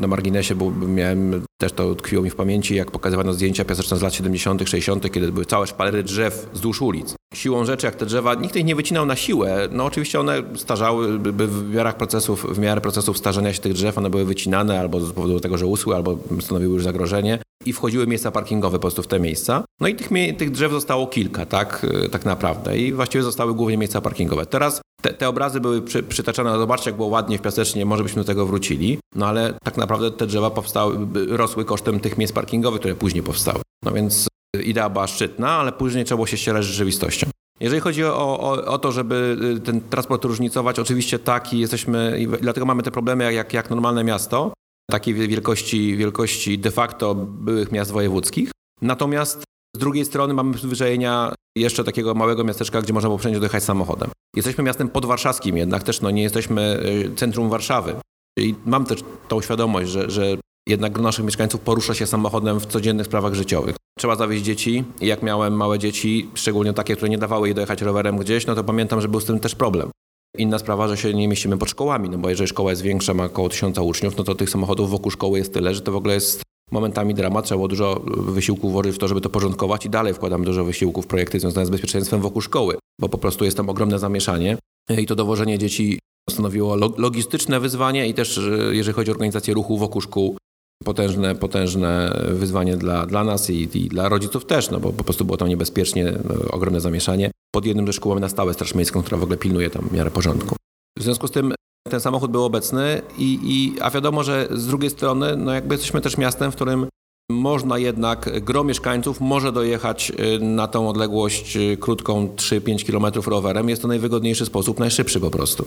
[0.00, 4.02] na marginesie, bo miałem, też to tkwiło mi w pamięci, jak pokazywano zdjęcia piaseczne z
[4.02, 7.19] lat 70., 60., kiedy były całe szpalery drzew wzdłuż ulic.
[7.34, 9.68] Siłą rzeczy, jak te drzewa, nikt ich nie wycinał na siłę.
[9.72, 13.98] No oczywiście one starzały, by w miarach procesów, w miarę procesów starzenia się tych drzew,
[13.98, 18.06] one były wycinane albo z powodu tego, że usły, albo stanowiły już zagrożenie i wchodziły
[18.06, 19.64] miejsca parkingowe po prostu w te miejsca.
[19.80, 22.78] No i tych, tych drzew zostało kilka, tak, tak naprawdę.
[22.78, 24.46] I właściwie zostały głównie miejsca parkingowe.
[24.46, 28.22] Teraz te, te obrazy były przy, przytaczane, zobaczcie jak było ładnie w Piasecznie, może byśmy
[28.22, 28.98] do tego wrócili.
[29.14, 33.60] No ale tak naprawdę te drzewa powstały, rosły kosztem tych miejsc parkingowych, które później powstały.
[33.84, 37.26] No więc idea była szczytna, ale później trzeba było się ścierać z rzeczywistością.
[37.60, 42.16] Jeżeli chodzi o, o, o, to, żeby y, ten transport różnicować, oczywiście tak i jesteśmy,
[42.18, 44.52] i dlatego mamy te problemy jak, jak, jak normalne miasto,
[44.90, 48.50] takiej wielkości, wielkości de facto byłych miast wojewódzkich.
[48.82, 49.42] Natomiast
[49.76, 54.10] z drugiej strony mamy przyzwyczajenia jeszcze takiego małego miasteczka, gdzie można było wszędzie dojechać samochodem.
[54.36, 57.94] Jesteśmy miastem podwarszawskim, jednak też no, nie jesteśmy y, centrum Warszawy.
[58.38, 60.36] I mam też tą świadomość, że, że
[60.68, 63.76] jednak gro naszych mieszkańców porusza się samochodem w codziennych sprawach życiowych.
[63.98, 68.16] Trzeba zawieźć dzieci jak miałem małe dzieci, szczególnie takie, które nie dawały jej dojechać rowerem
[68.16, 69.90] gdzieś, no to pamiętam, że był z tym też problem.
[70.38, 73.24] Inna sprawa, że się nie mieścimy pod szkołami, no bo jeżeli szkoła jest większa, ma
[73.24, 76.14] około tysiąca uczniów, no to tych samochodów wokół szkoły jest tyle, że to w ogóle
[76.14, 77.44] jest momentami dramat.
[77.44, 81.04] Trzeba było dużo wysiłków włożyć w to, żeby to porządkować i dalej wkładam dużo wysiłków
[81.04, 84.56] w projekty związane z bezpieczeństwem wokół szkoły, bo po prostu jest tam ogromne zamieszanie
[84.98, 85.98] i to dowożenie dzieci
[86.30, 90.36] stanowiło logistyczne wyzwanie i też jeżeli chodzi o organizację ruchu wokół szkół,
[90.84, 95.24] potężne, potężne wyzwanie dla, dla nas i, i, dla rodziców też, no bo po prostu
[95.24, 97.30] było tam niebezpiecznie, no, ogromne zamieszanie.
[97.54, 100.10] Pod jednym ze szkół mamy na stałe Straż Miejską, która w ogóle pilnuje tam miarę
[100.10, 100.56] porządku.
[100.98, 101.54] W związku z tym
[101.90, 106.00] ten samochód był obecny, i, i, a wiadomo, że z drugiej strony, no jakby jesteśmy
[106.00, 106.86] też miastem, w którym
[107.30, 113.68] można jednak, gro mieszkańców może dojechać y, na tą odległość y, krótką 3-5 km rowerem.
[113.68, 115.66] Jest to najwygodniejszy sposób, najszybszy po prostu.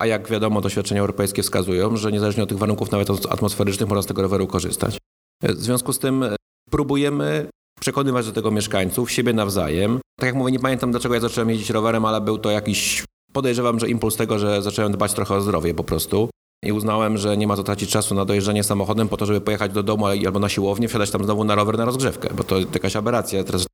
[0.00, 4.06] A jak wiadomo, doświadczenia europejskie wskazują, że niezależnie od tych warunków nawet atmosferycznych można z
[4.06, 4.98] tego roweru korzystać.
[5.42, 6.36] W związku z tym y,
[6.70, 7.48] próbujemy
[7.80, 10.00] przekonywać do tego mieszkańców, siebie nawzajem.
[10.18, 13.80] Tak jak mówię, nie pamiętam dlaczego ja zacząłem jeździć rowerem, ale był to jakiś Podejrzewam,
[13.80, 16.30] że impuls tego, że zacząłem dbać trochę o zdrowie po prostu.
[16.64, 19.72] I uznałem, że nie ma co tracić czasu na dojeżdżanie samochodem po to, żeby pojechać
[19.72, 22.96] do domu albo na siłownię, wsiadać tam znowu na rower na rozgrzewkę, bo to jakaś
[22.96, 23.66] aberracja, teraz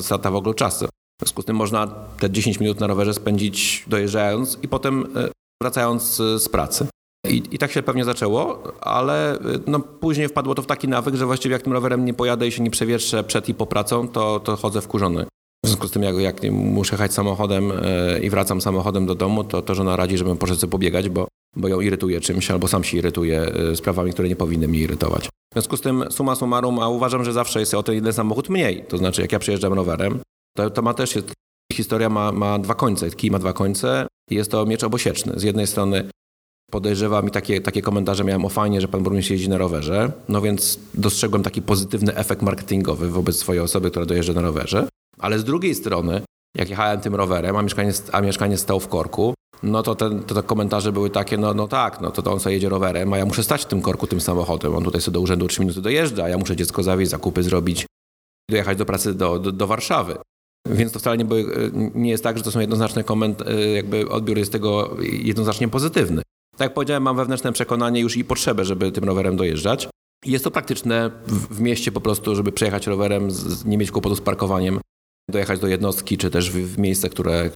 [0.00, 0.86] strata w ogóle czasu.
[0.86, 1.86] W związku z tym można
[2.18, 5.28] te 10 minut na rowerze spędzić dojeżdżając i potem e,
[5.62, 6.86] wracając z pracy.
[7.28, 11.14] I, I, tak się pewnie zaczęło, ale e, no, później wpadło to w taki nawyk,
[11.14, 14.08] że właściwie jak tym rowerem nie pojadę i się nie przewietrzę przed i po pracą,
[14.08, 15.26] to, to chodzę wkurzony.
[15.64, 19.44] W związku z tym, jak, jak muszę jechać samochodem e, i wracam samochodem do domu,
[19.44, 22.84] to, to żona radzi, żebym poszedł sobie pobiegać, bo, bo ją irytuje czymś, albo sam
[22.84, 25.24] się irytuje e, sprawami, które nie powinny mnie irytować.
[25.26, 28.48] W związku z tym suma summarum, a uważam, że zawsze jest o ten jeden samochód
[28.48, 28.84] mniej.
[28.88, 30.20] To znaczy, jak ja przyjeżdżam rowerem,
[30.56, 31.32] to, to ma też, jest,
[31.74, 35.32] historia ma, ma dwa końce, kij ma dwa końce jest to miecz obosieczny.
[35.36, 36.10] Z jednej strony
[36.70, 40.40] podejrzewam i takie, takie komentarze miałem o fajnie, że pan burmistrz jeździ na rowerze, no
[40.40, 44.88] więc dostrzegłem taki pozytywny efekt marketingowy wobec swojej osoby, która dojeżdża na rowerze.
[45.18, 46.22] Ale z drugiej strony,
[46.56, 50.34] jak jechałem tym rowerem, a mieszkanie, a mieszkanie stał w korku, no to, ten, to
[50.34, 53.18] te komentarze były takie, no, no tak, no to, to on sobie jedzie rowerem, a
[53.18, 54.74] ja muszę stać w tym korku tym samochodem.
[54.74, 57.86] On tutaj sobie do urzędu 3 minuty dojeżdża, a ja muszę dziecko zawieźć, zakupy zrobić,
[58.50, 60.16] dojechać do pracy do, do, do Warszawy.
[60.66, 61.24] Więc to wcale nie,
[61.94, 63.42] nie jest tak, że to są jednoznaczne koment,
[63.74, 66.22] jakby odbiór jest tego jednoznacznie pozytywny.
[66.56, 69.88] Tak jak powiedziałem, mam wewnętrzne przekonanie już i potrzebę, żeby tym rowerem dojeżdżać.
[70.24, 73.28] Jest to praktyczne w, mieście po prostu, żeby przejechać rowerem,
[73.64, 74.80] nie mieć kłopotu z parkowaniem
[75.30, 77.50] dojechać do jednostki, czy też w, miejsce, które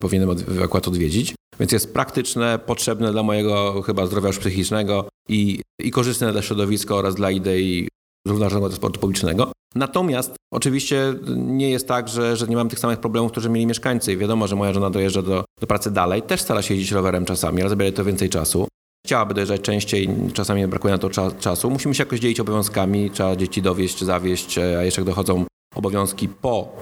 [0.00, 1.34] powinienem akurat odwiedzić.
[1.60, 6.94] Więc jest praktyczne, potrzebne dla mojego chyba zdrowia już psychicznego i, i korzystne dla środowiska
[6.94, 7.88] oraz dla idei
[8.26, 9.52] zrównoważonego transportu publicznego.
[9.74, 14.16] Natomiast oczywiście nie jest tak, że, że nie mam tych samych problemów, które mieli mieszkańcy.
[14.16, 17.60] Wiadomo, że moja żona dojeżdża do, do pracy dalej, też stara się jeździć rowerem czasami,
[17.60, 18.68] ale zabiera to więcej czasu.
[19.06, 21.70] Chciałaby dojeżdżać częściej, czasami brakuje na to cza czasu.
[21.70, 26.76] Musimy się jakoś dzielić obowiązkami, trzeba dzieci dowieść, zawieść, a jeszcze dochodzą obowiązki po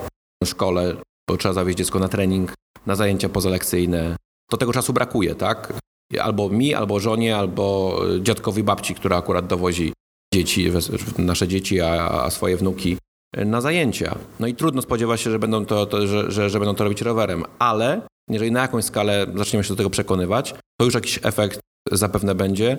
[0.44, 0.96] szkole,
[1.28, 2.54] bo trzeba zawieźć dziecko na trening,
[2.86, 4.16] na zajęcia pozalekcyjne.
[4.50, 5.72] To tego czasu brakuje, tak?
[6.20, 9.92] Albo mi, albo żonie, albo dziadkowi babci, która akurat dowozi
[10.34, 10.70] dzieci,
[11.18, 12.96] nasze dzieci, a, a swoje wnuki
[13.36, 14.18] na zajęcia.
[14.40, 17.02] No i trudno spodziewać się, że będą to, to że, że, że będą to robić
[17.02, 21.60] rowerem, ale jeżeli na jakąś skalę zaczniemy się do tego przekonywać, to już jakiś efekt
[21.92, 22.78] zapewne będzie.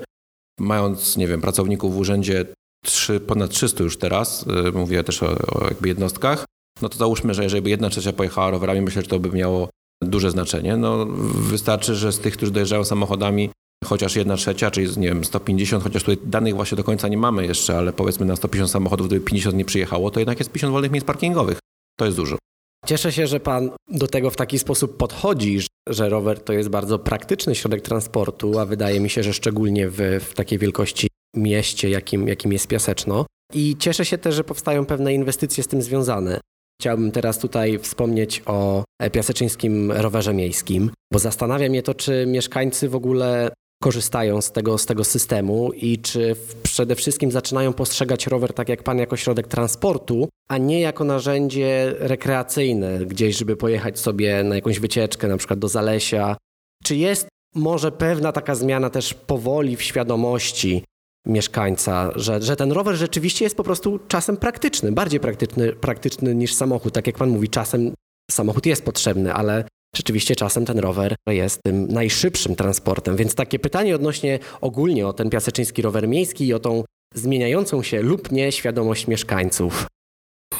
[0.59, 2.45] Mając, nie wiem, pracowników w urzędzie
[2.85, 6.45] 3, ponad 300 już teraz, y, mówię też o, o jakby jednostkach,
[6.81, 9.69] no to załóżmy, że jeżeli by jedna trzecia pojechała rowerami, myślę, że to by miało
[10.01, 10.77] duże znaczenie.
[10.77, 13.49] No, wystarczy, że z tych, którzy dojeżdżają samochodami,
[13.85, 17.45] chociaż jedna trzecia, czyli nie wiem, 150, chociaż tutaj danych właśnie do końca nie mamy
[17.45, 20.91] jeszcze, ale powiedzmy na 150 samochodów, gdyby 50 nie przyjechało, to jednak jest 50 wolnych
[20.91, 21.59] miejsc parkingowych.
[21.99, 22.37] To jest dużo.
[22.85, 26.99] Cieszę się, że Pan do tego w taki sposób podchodzi, że rower to jest bardzo
[26.99, 32.27] praktyczny środek transportu, a wydaje mi się, że szczególnie w, w takiej wielkości mieście, jakim,
[32.27, 33.25] jakim jest Piaseczno.
[33.53, 36.39] I cieszę się też, że powstają pewne inwestycje z tym związane.
[36.81, 42.95] Chciałbym teraz tutaj wspomnieć o piaseczyńskim rowerze miejskim, bo zastanawia mnie to, czy mieszkańcy w
[42.95, 48.69] ogóle korzystają z tego, z tego systemu i czy przede wszystkim zaczynają postrzegać rower tak
[48.69, 54.55] jak pan jako środek transportu, a nie jako narzędzie rekreacyjne, gdzieś, żeby pojechać sobie na
[54.55, 56.37] jakąś wycieczkę, na przykład do Zalesia.
[56.83, 60.83] Czy jest może pewna taka zmiana też powoli w świadomości
[61.25, 66.53] mieszkańca, że, że ten rower rzeczywiście jest po prostu czasem praktyczny, bardziej praktyczny, praktyczny niż
[66.53, 66.93] samochód.
[66.93, 67.93] Tak jak pan mówi, czasem
[68.31, 69.63] samochód jest potrzebny, ale
[69.95, 73.15] rzeczywiście czasem ten rower jest tym najszybszym transportem.
[73.15, 76.83] Więc takie pytanie odnośnie ogólnie o ten piaseczyński rower miejski i o tą
[77.15, 79.87] zmieniającą się lub nie świadomość mieszkańców.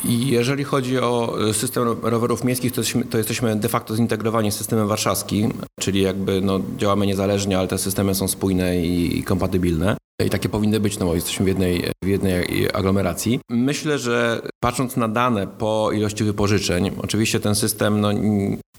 [0.06, 2.72] Jeżeli chodzi o system rowerów miejskich,
[3.10, 7.78] to jesteśmy, de facto zintegrowani z systemem warszawskim, czyli jakby no, działamy niezależnie, ale te
[7.78, 9.98] systemy są spójne i, i kompatybilne.
[10.26, 13.40] I takie powinny być, no bo jesteśmy w jednej, w jednej aglomeracji.
[13.50, 18.10] Myślę, że patrząc na dane po ilości wypożyczeń, oczywiście ten system no,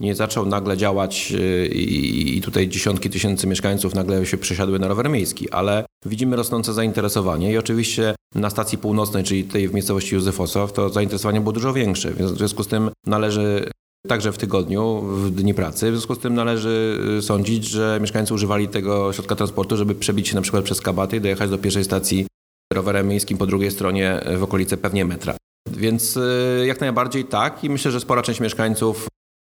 [0.02, 5.10] nie zaczął nagle działać y, i tutaj dziesiątki tysięcy mieszkańców nagle się przesiadły na rower
[5.10, 10.72] miejski, ale widzimy rosnące zainteresowanie i oczywiście na stacji północnej, czyli tej w miejscowości Józefosow,
[10.72, 12.10] to zainteresowanie było dużo większe.
[12.10, 13.70] W związku z tym należy
[14.08, 15.90] także w tygodniu, w dni pracy.
[15.90, 20.28] W związku z tym należy y, sądzić, że mieszkańcy używali tego środka transportu, żeby przebić
[20.28, 22.26] się na przykład przez Kabaty i dojechać do pierwszej stacji
[22.72, 25.36] rowerem miejskim po drugiej stronie w okolice pewnie metra.
[25.70, 29.06] Więc y, jak najbardziej tak i myślę, że spora część mieszkańców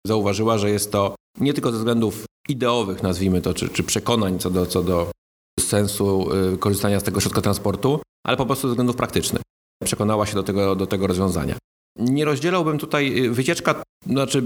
[0.07, 4.49] zauważyła, że jest to nie tylko ze względów ideowych, nazwijmy to, czy, czy przekonań co
[4.49, 5.11] do, co do
[5.59, 9.41] sensu y, korzystania z tego środka transportu, ale po prostu ze względów praktycznych.
[9.83, 11.55] Przekonała się do tego, do tego rozwiązania.
[11.99, 14.43] Nie rozdzielałbym tutaj y, wycieczka, znaczy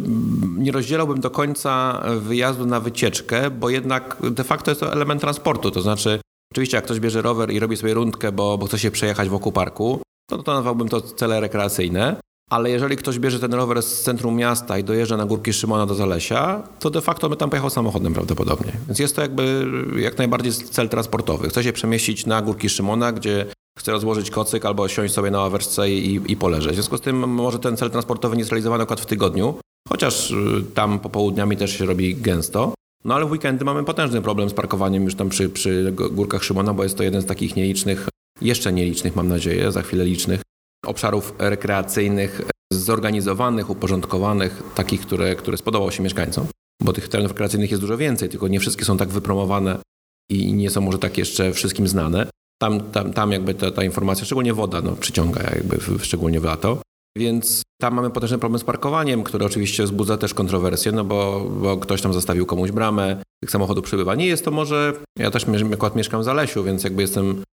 [0.58, 5.72] nie rozdzielałbym do końca wyjazdu na wycieczkę, bo jednak de facto jest to element transportu.
[5.72, 6.20] To znaczy,
[6.54, 9.52] oczywiście jak ktoś bierze rower i robi sobie rundkę, bo, bo chce się przejechać wokół
[9.52, 12.16] parku, to, to nazwałbym to cele rekreacyjne.
[12.50, 15.96] Ale jeżeli ktoś bierze ten rower z centrum miasta i dojeżdża na górki Szymona do
[15.96, 18.72] Zalesia, to de facto my tam pojechał samochodem prawdopodobnie.
[18.88, 21.50] Więc jest to jakby jak najbardziej cel transportowy.
[21.50, 23.46] Chce się przemieścić na górki Szymona, gdzie
[23.80, 26.72] chce rozłożyć kocyk albo siąść sobie na ławeczce i, i poleżeć.
[26.72, 29.56] W związku z tym może ten cel transportowy nie jest realizowany akurat w tygodniu,
[29.90, 30.36] chociaż y,
[30.74, 32.74] tam popołudniami też się robi gęsto.
[33.06, 36.74] No ale w weekendy mamy potężny problem z parkowaniem już tam przy, przy górkach Szymona,
[36.74, 38.10] bo jest to jeden z takich nielicznych,
[38.42, 40.42] jeszcze nielicznych mam nadzieję, za chwilę licznych
[40.86, 42.42] obszarów rekreacyjnych
[42.74, 46.48] zorganizowanych, uporządkowanych, takich, które, które spodobało się mieszkańcom.
[46.82, 49.80] Bo tych terenów rekreacyjnych jest dużo więcej, tylko nie wszystkie są tak wypromowane
[50.32, 52.30] i nie są może tak jeszcze wszystkim znane.
[52.62, 56.44] Tam, tam, tam jakby ta, ta informacja, szczególnie woda, no, przyciąga jakby w, szczególnie w
[56.44, 56.82] lato.
[57.18, 61.78] Więc tam mamy potężny problem z parkowaniem, który oczywiście wzbudza też kontrowersje, no bo, bo
[61.78, 64.16] ktoś tam zostawił komuś bramę, tych samochodów przybywa.
[64.16, 67.44] Nie jest to może, ja też akurat mieszkam w Zalesiu, więc jakby jestem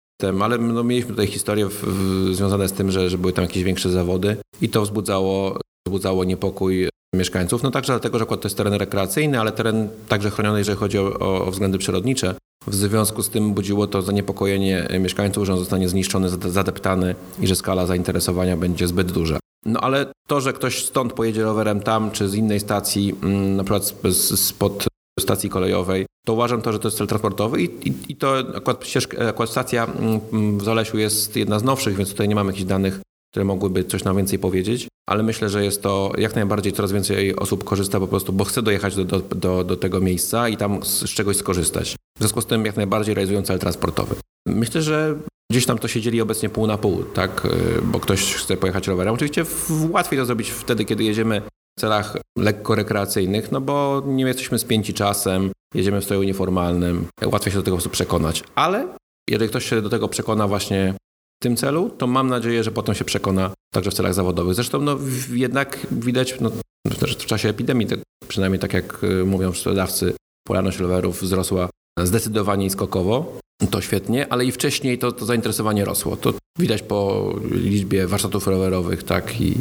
[0.41, 3.63] ale no, mieliśmy tutaj historie w, w, związane z tym, że, że były tam jakieś
[3.63, 7.63] większe zawody i to wzbudzało, wzbudzało niepokój mieszkańców.
[7.63, 11.19] No także dlatego, że to jest teren rekreacyjny, ale teren także chroniony, jeżeli chodzi o,
[11.19, 12.35] o, względy przyrodnicze.
[12.67, 17.55] W związku z tym budziło to zaniepokojenie mieszkańców, że on zostanie zniszczony, zadeptany i że
[17.55, 19.39] skala zainteresowania będzie zbyt duża.
[19.65, 23.63] No ale to, że ktoś stąd pojedzie rowerem tam, czy z innej stacji, mm, na
[23.63, 23.93] przykład
[24.35, 24.85] spod
[25.19, 28.87] stacji kolejowej, to uważam to, że to jest cel transportowy i, i, i to akurat,
[28.87, 32.65] ścieżka, akurat stacja mm, w Zalesiu jest jedna z nowszych, więc tutaj nie mamy jakichś
[32.65, 32.99] danych,
[33.31, 37.35] które mogłyby coś nam więcej powiedzieć, ale myślę, że jest to jak najbardziej coraz więcej
[37.35, 40.83] osób korzysta po prostu, bo chce dojechać do, do, do, do tego miejsca i tam
[40.83, 41.95] z, z czegoś skorzystać.
[42.17, 44.15] W związku z tym jak najbardziej realizują cel transportowy.
[44.47, 45.15] Myślę, że
[45.51, 48.87] gdzieś tam to się dzieli obecnie pół na pół, tak, y, bo ktoś chce pojechać
[48.87, 49.13] rowerem.
[49.13, 49.45] Oczywiście
[49.89, 51.41] łatwiej to zrobić wtedy, kiedy jedziemy
[51.79, 57.59] celach lekko rekreacyjnych, no bo nie jesteśmy spięci czasem, jedziemy w stroju nieformalnym, łatwiej się
[57.59, 58.43] do tego przekonać.
[58.55, 58.87] Ale
[59.29, 60.93] jeżeli ktoś się do tego przekona właśnie
[61.41, 64.55] w tym celu, to mam nadzieję, że potem się przekona także w celach zawodowych.
[64.55, 64.97] Zresztą no,
[65.33, 66.51] jednak widać, no,
[67.17, 67.87] w czasie epidemii,
[68.27, 70.13] przynajmniej tak jak y, mówią sprzedawcy,
[70.47, 73.39] polarność rowerów wzrosła zdecydowanie i skokowo.
[73.71, 76.17] to świetnie, ale i wcześniej to, to zainteresowanie rosło.
[76.17, 79.55] To widać po liczbie warsztatów rowerowych, tak, i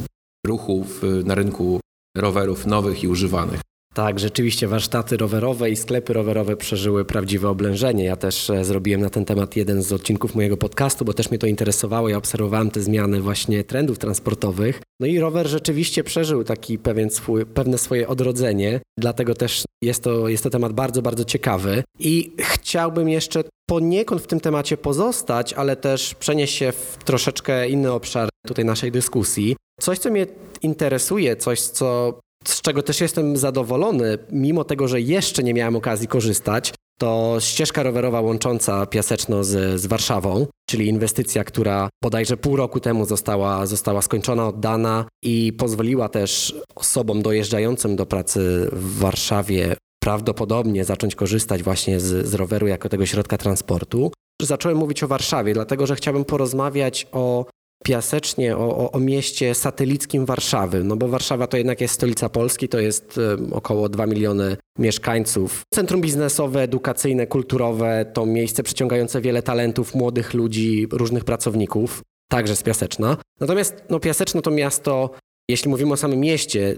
[0.46, 1.80] ruchów y, na rynku
[2.16, 3.60] rowerów nowych i używanych.
[3.94, 8.04] Tak, rzeczywiście warsztaty rowerowe i sklepy rowerowe przeżyły prawdziwe oblężenie.
[8.04, 11.38] Ja też e, zrobiłem na ten temat jeden z odcinków mojego podcastu, bo też mnie
[11.38, 12.08] to interesowało.
[12.08, 14.82] Ja obserwowałem te zmiany właśnie trendów transportowych.
[15.00, 20.28] No i rower rzeczywiście przeżył taki pewien swój, pewne swoje odrodzenie, dlatego też jest to,
[20.28, 21.82] jest to temat bardzo, bardzo ciekawy.
[21.98, 27.92] I chciałbym jeszcze poniekąd w tym temacie pozostać, ale też przenieść się w troszeczkę inny
[27.92, 29.56] obszar tutaj naszej dyskusji.
[29.82, 30.26] Coś, co mnie
[30.62, 36.08] interesuje, coś, co z czego też jestem zadowolony, mimo tego, że jeszcze nie miałem okazji
[36.08, 42.80] korzystać, to ścieżka rowerowa łącząca Piaseczno z, z Warszawą, czyli inwestycja, która bodajże pół roku
[42.80, 50.84] temu została, została skończona, oddana i pozwoliła też osobom dojeżdżającym do pracy w Warszawie prawdopodobnie
[50.84, 54.12] zacząć korzystać właśnie z, z roweru jako tego środka transportu.
[54.42, 57.46] Zacząłem mówić o Warszawie, dlatego że chciałbym porozmawiać o
[57.82, 62.68] Piasecznie o, o, o, mieście satelickim Warszawy, no bo Warszawa to jednak jest stolica Polski,
[62.68, 63.20] to jest
[63.52, 65.62] około 2 miliony mieszkańców.
[65.74, 72.62] Centrum biznesowe, edukacyjne, kulturowe to miejsce przyciągające wiele talentów, młodych ludzi, różnych pracowników, także z
[72.62, 73.16] Piaseczna.
[73.40, 75.10] Natomiast no, Piaseczno to miasto,
[75.50, 76.76] jeśli mówimy o samym mieście,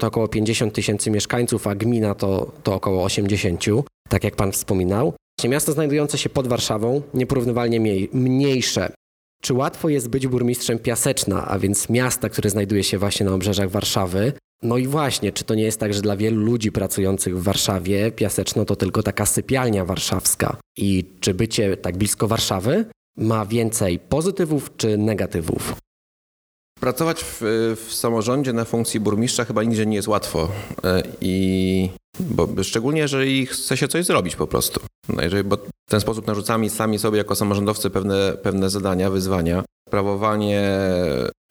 [0.00, 3.64] to około 50 tysięcy mieszkańców, a gmina to, to około 80,
[4.08, 5.14] tak jak pan wspominał.
[5.48, 7.80] Miasto znajdujące się pod Warszawą, nieporównywalnie
[8.12, 8.92] mniejsze
[9.42, 13.70] czy łatwo jest być burmistrzem Piaseczna, a więc miasta, które znajduje się właśnie na obrzeżach
[13.70, 14.32] Warszawy?
[14.62, 18.12] No i właśnie, czy to nie jest tak, że dla wielu ludzi pracujących w Warszawie
[18.12, 20.56] Piaseczno to tylko taka sypialnia warszawska?
[20.76, 22.84] I czy bycie tak blisko Warszawy
[23.16, 25.74] ma więcej pozytywów czy negatywów?
[26.82, 27.38] Pracować w,
[27.86, 30.48] w, samorządzie na funkcji burmistrza chyba nigdzie nie jest łatwo.
[30.84, 31.90] E, I
[32.20, 34.80] bo szczególnie jeżeli chce się coś zrobić po prostu.
[35.08, 39.64] No jeżeli, bo w ten sposób narzucamy sami sobie jako samorządowcy pewne, pewne zadania, wyzwania.
[39.88, 40.78] Sprawowanie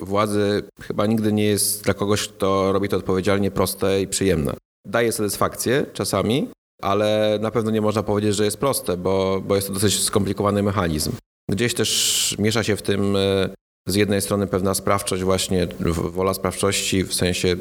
[0.02, 4.54] władzy chyba nigdy nie jest dla kogoś, kto robi to odpowiedzialnie, proste i przyjemne.
[4.88, 6.48] Daje satysfakcję czasami,
[6.82, 10.64] ale na pewno nie można powiedzieć, że jest proste, bo, bo jest to dosyć skomplikowany
[10.64, 11.12] mechanizm.
[11.50, 13.50] Gdzieś też miesza się w tym e,
[13.88, 17.56] z jednej strony pewna sprawczość właśnie, wola sprawczości w sensie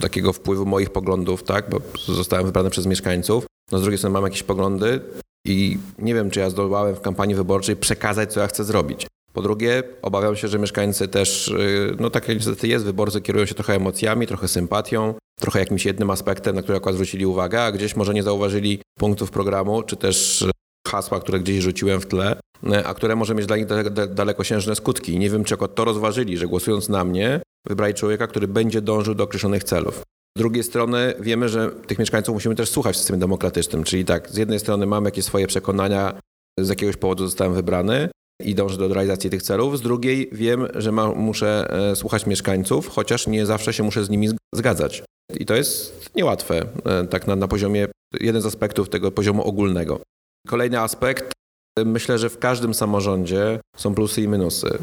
[0.00, 3.46] takiego wpływu moich poglądów, tak, bo zostałem wybrany przez mieszkańców.
[3.72, 5.00] No z drugiej strony mam jakieś poglądy
[5.46, 9.06] i nie wiem, czy ja zdołałem w kampanii wyborczej przekazać, co ja chcę zrobić.
[9.32, 13.46] Po drugie, obawiam się, że mieszkańcy też, y, no tak jak niestety jest, wyborcy kierują
[13.46, 17.72] się trochę emocjami, trochę sympatią, trochę jakimś jednym aspektem, na który akurat zwrócili uwagę, a
[17.72, 20.44] gdzieś może nie zauważyli punktów programu, czy też
[20.90, 23.66] hasła, które gdzieś rzuciłem w tle, e, a które może mieć dla nich
[24.14, 25.18] dalekosiężne skutki.
[25.18, 29.24] Nie wiem, czy to rozważyli, że głosując na mnie, wybrali człowieka, który będzie dążył do
[29.24, 30.02] określonych celów.
[30.38, 34.30] Z drugiej strony wiemy, że tych mieszkańców musimy też słuchać w systemie demokratycznym, czyli tak,
[34.30, 36.20] z jednej strony mam jakieś swoje przekonania,
[36.60, 38.08] z jakiegoś powodu zostałem wybrany
[38.44, 42.88] i dążę do realizacji tych celów, z drugiej wiem, że ma, muszę e, słuchać mieszkańców,
[42.88, 45.02] chociaż nie zawsze się muszę z nimi zgadzać.
[45.38, 47.88] I to jest niełatwe, e, tak na, na poziomie,
[48.20, 50.00] jeden z aspektów tego poziomu ogólnego.
[50.46, 51.32] Kolejny aspekt.
[51.84, 54.78] Myślę, że w każdym samorządzie są plusy i minusy.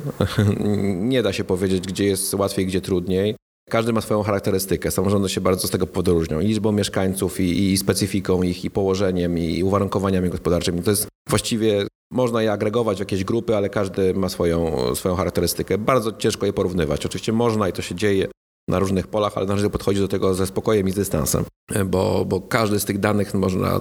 [0.96, 3.36] Nie da się powiedzieć, gdzie jest łatwiej, gdzie trudniej.
[3.70, 4.91] Każdy ma swoją charakterystykę.
[4.91, 6.39] Samorządy się bardzo z tego powodu różnią.
[6.39, 10.84] I liczbą mieszkańców, i, i specyfiką ich, i położeniem, i uwarunkowaniami gospodarczymi.
[10.84, 15.78] To jest właściwie, można je agregować w jakieś grupy, ale każdy ma swoją, swoją charakterystykę.
[15.78, 17.06] Bardzo ciężko je porównywać.
[17.06, 18.28] Oczywiście można i to się dzieje
[18.70, 21.46] na różnych polach, ale należy podchodzić do tego ze spokojem i z dystansem,
[21.86, 23.80] bo, bo każdy z tych danych można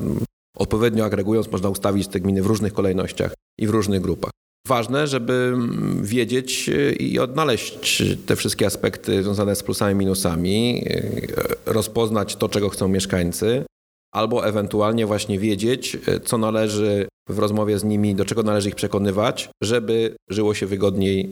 [0.57, 4.31] Odpowiednio agregując, można ustawić te gminy w różnych kolejnościach i w różnych grupach.
[4.67, 5.57] Ważne, żeby
[6.01, 10.85] wiedzieć i odnaleźć te wszystkie aspekty związane z plusami, minusami,
[11.67, 13.65] rozpoznać to, czego chcą mieszkańcy,
[14.15, 19.49] albo ewentualnie właśnie wiedzieć, co należy w rozmowie z nimi, do czego należy ich przekonywać,
[19.63, 21.31] żeby żyło się wygodniej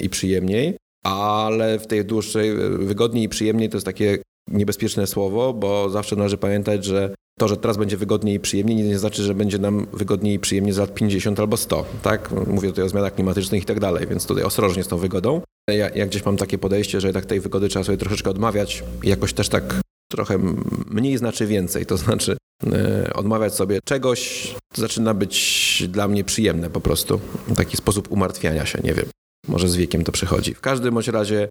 [0.00, 0.76] i przyjemniej.
[1.04, 4.18] Ale w tej dłuższej, wygodniej i przyjemniej to jest takie
[4.50, 8.98] niebezpieczne słowo, bo zawsze należy pamiętać, że to, że teraz będzie wygodniej i przyjemniej, nie
[8.98, 12.30] znaczy, że będzie nam wygodniej i przyjemnie za lat 50 albo 100, tak?
[12.46, 15.42] Mówię tutaj o zmianach klimatycznych i tak dalej, więc tutaj ostrożnie z tą wygodą.
[15.70, 19.08] Ja, ja gdzieś mam takie podejście, że tak tej wygody trzeba sobie troszeczkę odmawiać i
[19.08, 20.38] jakoś też tak trochę
[20.86, 22.72] mniej znaczy więcej, to znaczy yy,
[23.14, 27.20] odmawiać sobie czegoś, zaczyna być dla mnie przyjemne po prostu.
[27.56, 29.06] Taki sposób umartwiania się, nie wiem.
[29.48, 30.54] Może z wiekiem to przychodzi.
[30.54, 31.48] W każdym bądź razie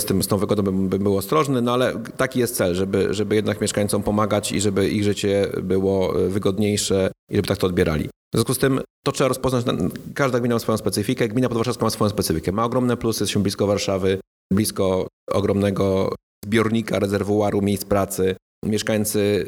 [0.00, 3.14] z, tym, z tą wygodą bym, bym był ostrożny, no ale taki jest cel, żeby,
[3.14, 7.66] żeby jednak mieszkańcom pomagać i żeby ich życie było e, wygodniejsze i żeby tak to
[7.66, 8.04] odbierali.
[8.04, 9.64] W związku z tym to trzeba rozpoznać,
[10.14, 12.52] każda gmina ma swoją specyfikę, gmina podwarszawska ma swoją specyfikę.
[12.52, 14.20] Ma ogromne plusy, jesteśmy blisko Warszawy,
[14.52, 18.36] blisko ogromnego zbiornika, rezerwuaru, miejsc pracy.
[18.64, 19.46] Mieszkańcy,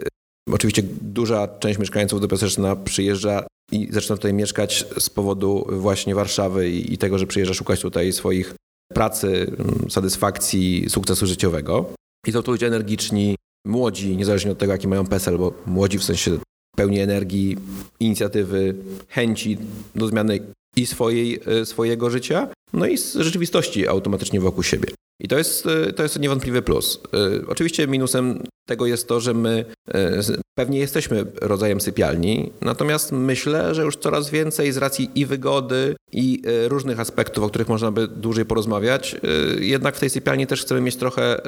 [0.53, 6.71] oczywiście duża część mieszkańców do Piaseczna przyjeżdża i zaczyna tutaj mieszkać z powodu właśnie Warszawy
[6.71, 8.55] i tego, że przyjeżdża szukać tutaj swoich
[8.99, 11.93] pracy, mm, satysfakcji, sukcesu życiowego.
[12.27, 13.37] I są to ludzie energiczni,
[13.67, 16.39] młodzi, niezależnie od tego, jaki mają PESEL, bo młodzi w sensie
[16.77, 17.57] pełni energii,
[18.01, 18.75] inicjatywy,
[19.09, 19.59] chęci
[19.95, 20.41] do zmiany
[20.79, 24.89] i swojej, e, swojego życia, no i z rzeczywistości automatycznie wokół siebie.
[25.21, 27.01] I to jest, e, to jest niewątpliwy plus.
[27.15, 29.65] E, oczywiście minusem tego jest to, że my
[30.55, 36.43] pewnie jesteśmy rodzajem sypialni, natomiast myślę, że już coraz więcej z racji i wygody, i
[36.69, 39.17] różnych aspektów, o których można by dłużej porozmawiać,
[39.61, 41.41] jednak w tej sypialni też chcemy mieć trochę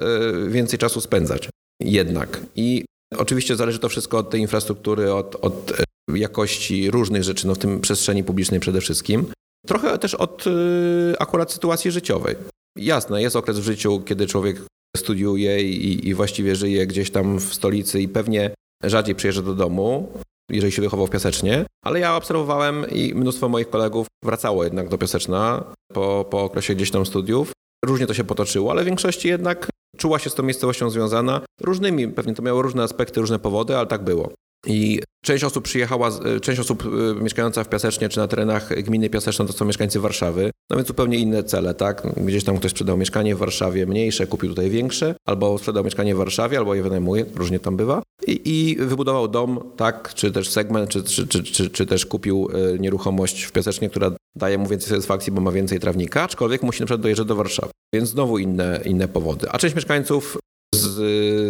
[0.49, 1.49] więcej czasu spędzać.
[1.81, 2.41] Jednak.
[2.57, 2.85] I
[3.17, 5.73] oczywiście zależy to wszystko od tej infrastruktury, od, od
[6.17, 9.27] jakości różnych rzeczy, no w tym przestrzeni publicznej przede wszystkim.
[9.67, 12.37] Trochę też od y, akurat sytuacji życiowej.
[12.79, 14.63] Jasne, jest okres w życiu, kiedy człowiek
[14.97, 18.51] studiuje i, i właściwie żyje gdzieś tam w stolicy i pewnie
[18.85, 20.13] rzadziej przyjeżdża do domu,
[20.51, 24.99] jeżeli się wychował w Piasecznie, ale ja obserwowałem i mnóstwo moich kolegów wracało jednak do
[24.99, 27.53] Piaseczna po, po okresie gdzieś tam studiów.
[27.85, 32.09] Różnie to się potoczyło, ale w większości jednak czuła się z tą miejscowością związana różnymi,
[32.09, 34.33] pewnie to miało różne aspekty, różne powody, ale tak było.
[34.67, 39.11] I część osób przyjechała, e, część osób e, mieszkająca w Piasecznie czy na terenach gminy
[39.11, 42.07] Piaseczna to są mieszkańcy Warszawy, no więc zupełnie inne cele, tak?
[42.17, 46.19] Gdzieś tam ktoś sprzedał mieszkanie w Warszawie mniejsze, kupił tutaj większe, albo sprzedał mieszkanie w
[46.19, 48.03] Warszawie, albo je wynajmuje, różnie tam bywa.
[48.27, 50.15] I, i wybudował dom, tak?
[50.15, 54.13] Czy też segment, czy, czy, czy, czy, czy też kupił e, nieruchomość w Piasecznie, która
[54.37, 57.73] daje mu więcej satysfakcji, bo ma więcej trawnika, aczkolwiek musi na przykład dojeżdżać do Warszawy.
[57.95, 59.51] Więc znowu inne, inne powody.
[59.51, 60.39] A część mieszkańców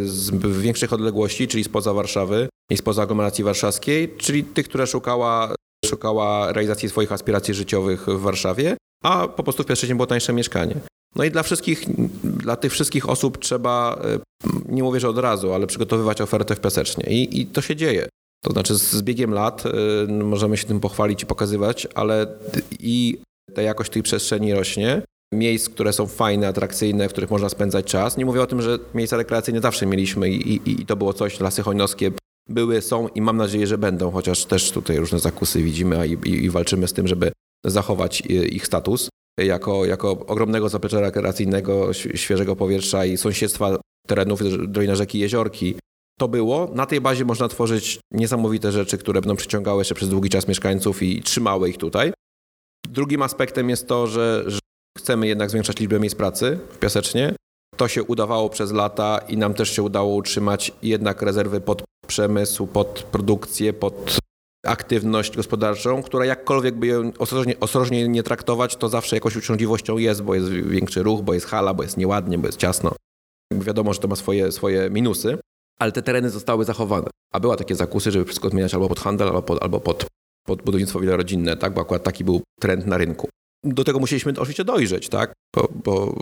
[0.05, 0.31] z,
[0.61, 6.89] większych odległości, czyli spoza Warszawy i spoza aglomeracji warszawskiej, czyli tych, która szukała, szukała realizacji
[6.89, 10.75] swoich aspiracji życiowych w Warszawie, a po prostu w Piastrzynie było tańsze mieszkanie.
[11.17, 11.85] No i dla wszystkich,
[12.25, 14.19] dla tych wszystkich osób trzeba, e,
[14.69, 17.05] nie mówię, że od razu, ale przygotowywać ofertę w Piasecznie.
[17.11, 18.09] I, i to się dzieje.
[18.45, 22.27] To znaczy z biegiem lat y, możemy się tym pochwalić i pokazywać, ale
[22.81, 23.19] i
[23.55, 25.03] ta jakość tej przestrzeni rośnie,
[25.35, 28.17] miejsc, które są fajne, atrakcyjne, w których można spędzać czas.
[28.17, 31.41] Nie mówię o tym, że miejsca rekreacyjne zawsze mieliśmy i, i, i to było coś,
[31.41, 32.11] lasy hojnowskie
[32.49, 36.51] były, są i mam nadzieję, że będą, chociaż też tutaj różne zakusy widzimy i, i,
[36.51, 37.33] walczymy z tym, żeby
[37.65, 39.09] zachować ich status
[39.39, 45.75] jako, jako ogromnego zaplecza rekreacyjnego, świeżego powietrza i sąsiedztwa terenów Dolina Rzeki Jeziorki.
[46.19, 46.71] To było.
[46.75, 51.03] Na tej bazie można tworzyć niesamowite rzeczy, które będą przyciągały jeszcze przez długi czas mieszkańców
[51.03, 52.13] i trzymały ich tutaj.
[52.89, 54.59] Drugim aspektem jest to, że, że
[54.99, 57.35] Chcemy jednak zwiększać liczbę miejsc pracy w Piasecznie.
[57.77, 62.67] To się udawało przez lata i nam też się udało utrzymać jednak rezerwy pod przemysł,
[62.67, 64.19] pod produkcję, pod
[64.67, 70.23] aktywność gospodarczą, która jakkolwiek by ją ostrożnie, ostrożnie nie traktować, to zawsze jakąś uciążliwością jest,
[70.23, 72.93] bo jest większy ruch, bo jest hala, bo jest nieładnie, bo jest ciasno.
[73.53, 75.39] Wiadomo, że to ma swoje, swoje minusy,
[75.81, 77.07] ale te tereny zostały zachowane.
[77.33, 80.07] A była takie zakusy, żeby wszystko zmieniać albo pod handel, albo pod, albo pod,
[80.47, 81.75] pod budownictwo wielorodzinne, tak?
[81.75, 83.29] bo akurat taki był trend na rynku
[83.65, 85.33] do tego musieliśmy oczywiście dojrzeć, tak?
[85.57, 86.15] Bo, bo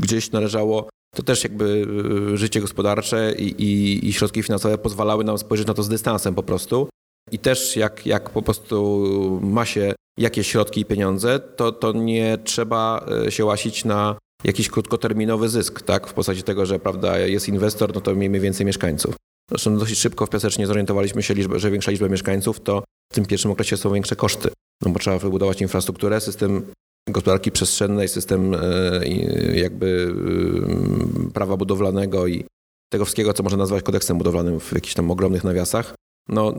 [0.00, 1.86] gdzieś należało, to też jakby
[2.32, 6.34] y, życie gospodarcze i, i, i, środki finansowe pozwalały nam spojrzeć na to z dystansem
[6.34, 6.88] po prostu.
[7.32, 12.38] I też jak, jak po prostu ma się jakieś środki i pieniądze, to, to nie
[12.44, 16.06] trzeba y, się łasić na jakiś krótkoterminowy zysk, tak?
[16.06, 19.14] W postaci tego, że prawda, jest inwestor, no to miejmy więcej mieszkańców.
[19.50, 23.50] Zresztą dosyć szybko w Piasecznie zorientowaliśmy się, że większa liczba mieszkańców to w tym pierwszym
[23.50, 24.50] okresie są większe koszty
[24.82, 26.62] no bo trzeba wybudować infrastrukturę, system
[27.08, 28.58] gospodarki przestrzennej, system e,
[29.54, 30.14] jakby
[31.28, 32.44] e, prawa budowlanego i
[32.92, 35.94] tego wszystkiego, co można nazwać kodeksem budowlanym w jakichś tam ogromnych nawiasach,
[36.28, 36.54] no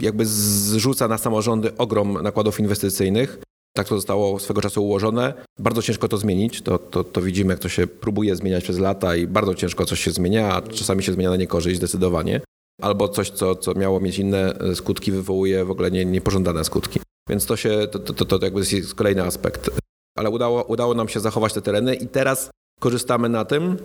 [0.00, 3.38] jakby zrzuca na samorządy ogrom nakładów inwestycyjnych.
[3.76, 5.34] Tak to zostało swego czasu ułożone.
[5.58, 6.62] Bardzo ciężko to zmienić.
[6.62, 10.00] To, to, to widzimy, jak to się próbuje zmieniać przez lata i bardzo ciężko coś
[10.00, 12.40] się zmienia, a czasami się zmienia na niekorzyść zdecydowanie.
[12.82, 17.00] Albo coś, co, co miało mieć inne skutki, wywołuje w ogóle nie, niepożądane skutki.
[17.30, 19.70] Więc to się, to, to, to, jakby jest kolejny aspekt.
[20.18, 22.50] Ale udało, udało nam się zachować te tereny i teraz
[22.80, 23.76] korzystamy na tym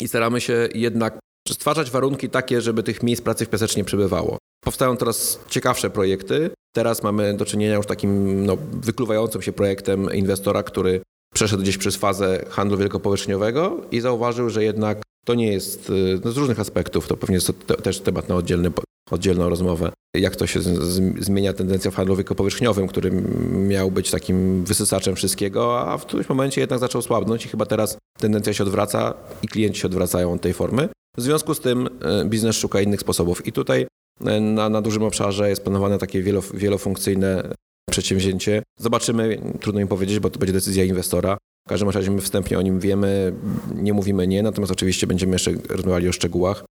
[0.00, 1.18] i staramy się jednak
[1.48, 4.38] stwarzać warunki takie, żeby tych miejsc pracy w Piasecznie przybywało.
[4.64, 6.50] Powstają coraz ciekawsze projekty.
[6.74, 11.00] Teraz mamy do czynienia już takim no, wykluwającym się projektem inwestora, który
[11.34, 15.92] przeszedł gdzieś przez fazę handlu wielkopowierzchniowego i zauważył, że jednak to nie jest
[16.24, 18.70] no, z różnych aspektów, to pewnie jest to też temat na oddzielny
[19.10, 20.60] oddzielną rozmowę, jak to się
[21.20, 23.10] zmienia tendencja w handlu wielkopowierzchniowym, który
[23.50, 27.98] miał być takim wysysaczem wszystkiego, a w którymś momencie jednak zaczął słabnąć i chyba teraz
[28.18, 30.88] tendencja się odwraca i klienci się odwracają od tej formy.
[31.16, 33.86] W związku z tym e, biznes szuka innych sposobów i tutaj
[34.24, 37.54] e, na, na dużym obszarze jest planowane takie wielof, wielofunkcyjne
[37.90, 38.62] przedsięwzięcie.
[38.80, 41.38] Zobaczymy, trudno mi powiedzieć, bo to będzie decyzja inwestora.
[41.66, 43.32] W każdym razie my wstępnie o nim wiemy,
[43.74, 46.64] nie mówimy nie, natomiast oczywiście będziemy jeszcze rozmawiali o szczegółach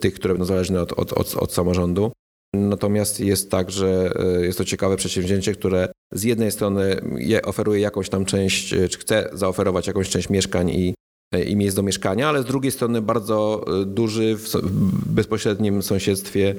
[0.00, 2.12] tych, które będą zależne od, od, od, od samorządu.
[2.54, 7.00] Natomiast jest tak, że e, jest to ciekawe przedsięwzięcie, które z jednej strony
[7.44, 10.94] oferuje jakąś tam część, e, czy chce zaoferować jakąś część mieszkań i,
[11.34, 14.50] e, i miejsc do mieszkania, ale z drugiej strony bardzo duży w
[15.06, 16.54] bezpośrednim sąsiedztwie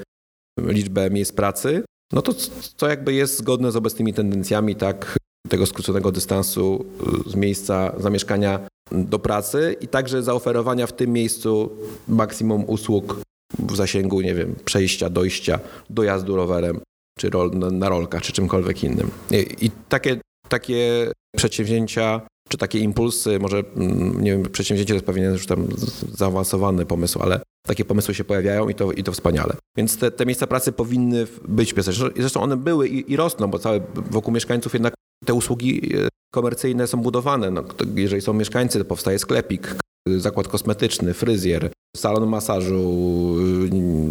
[0.59, 1.83] liczbę miejsc pracy.
[2.13, 2.33] No to
[2.77, 5.17] co jakby jest zgodne z obecnymi tendencjami, tak,
[5.49, 6.85] tego skróconego dystansu
[7.25, 11.69] z miejsca zamieszkania do pracy i także zaoferowania w tym miejscu
[12.07, 13.21] maksimum usług
[13.59, 15.59] w zasięgu, nie wiem, przejścia, dojścia,
[15.89, 16.79] dojazdu rowerem,
[17.19, 19.11] czy rol, na rolkach, czy czymkolwiek innym.
[19.31, 20.19] I, i takie,
[20.49, 25.67] takie przedsięwzięcia, czy takie impulsy, może, mm, nie wiem, przedsięwzięcie to jest pewnie już tam
[26.13, 29.53] zaawansowany pomysł, ale takie pomysły się pojawiają i to, i to wspaniale.
[29.77, 31.83] Więc te, te miejsca pracy powinny być w
[32.17, 34.93] Zresztą one były i, i rosną, bo całe wokół mieszkańców jednak
[35.25, 37.51] te usługi e, komercyjne są budowane.
[37.51, 37.63] No,
[37.95, 39.75] jeżeli są mieszkańcy, to powstaje sklepik,
[40.17, 42.83] zakład kosmetyczny, fryzjer, salon masażu,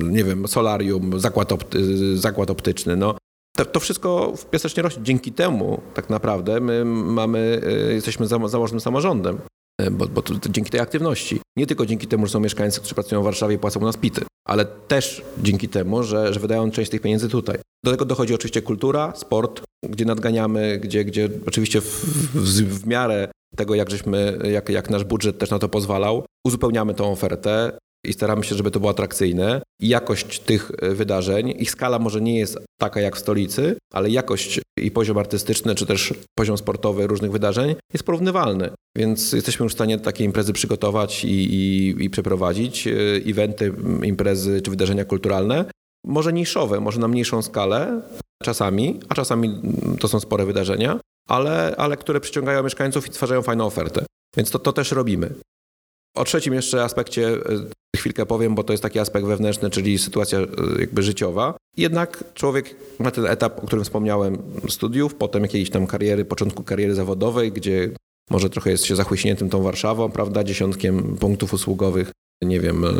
[0.02, 2.96] nie wiem, solarium, zakład, opty, zakład optyczny.
[2.96, 3.14] No,
[3.56, 5.02] to, to, wszystko w Piasecznie rośnie.
[5.02, 9.38] Dzięki temu tak naprawdę my mamy, e, jesteśmy zamożnym samorządem.
[9.80, 11.40] E, bo, bo to, to dzięki tej aktywności.
[11.56, 14.64] Nie tylko dzięki temu, że są mieszkańcy, którzy pracują w Warszawie płacą nas pity, ale
[14.64, 17.58] też dzięki temu, że, że wydają część tych pieniędzy tutaj.
[17.84, 22.04] Do tego dochodzi oczywiście kultura, sport, gdzie nadganiamy, gdzie, gdzie oczywiście w,
[22.34, 26.94] w, w miarę tego, jak, żeśmy, jak, jak nasz budżet też na to pozwalał, uzupełniamy
[26.94, 29.62] tą ofertę i staramy się, żeby to było atrakcyjne.
[29.80, 34.10] I jakość tych e, wydarzeń, ich skala może nie jest taka jak w stolicy, ale
[34.10, 38.70] jakość i poziom artystyczny, czy też poziom sportowy różnych wydarzeń jest porównywalny.
[38.96, 42.92] Więc jesteśmy już w stanie takie imprezy przygotować i, i, i przeprowadzić, e,
[43.26, 43.72] eventy,
[44.02, 45.64] imprezy czy wydarzenia kulturalne,
[46.06, 48.02] może niszowe, może na mniejszą skalę
[48.42, 49.60] czasami, a czasami
[50.00, 54.06] to są spore wydarzenia, ale, ale które przyciągają mieszkańców i stwarzają fajną ofertę.
[54.36, 55.34] Więc to, to też robimy.
[56.16, 57.40] O trzecim jeszcze aspekcie e,
[57.96, 60.46] chwilkę powiem, bo to jest taki aspekt wewnętrzny, czyli sytuacja e,
[60.80, 61.56] jakby życiowa.
[61.76, 64.38] Jednak człowiek ma ten etap, o którym wspomniałem,
[64.68, 67.90] studiów, potem jakiejś tam kariery, początku kariery zawodowej, gdzie
[68.30, 72.12] może trochę jest się zachłyśniętym tą Warszawą, prawda, dziesiątkiem punktów usługowych,
[72.42, 72.90] nie wiem, e,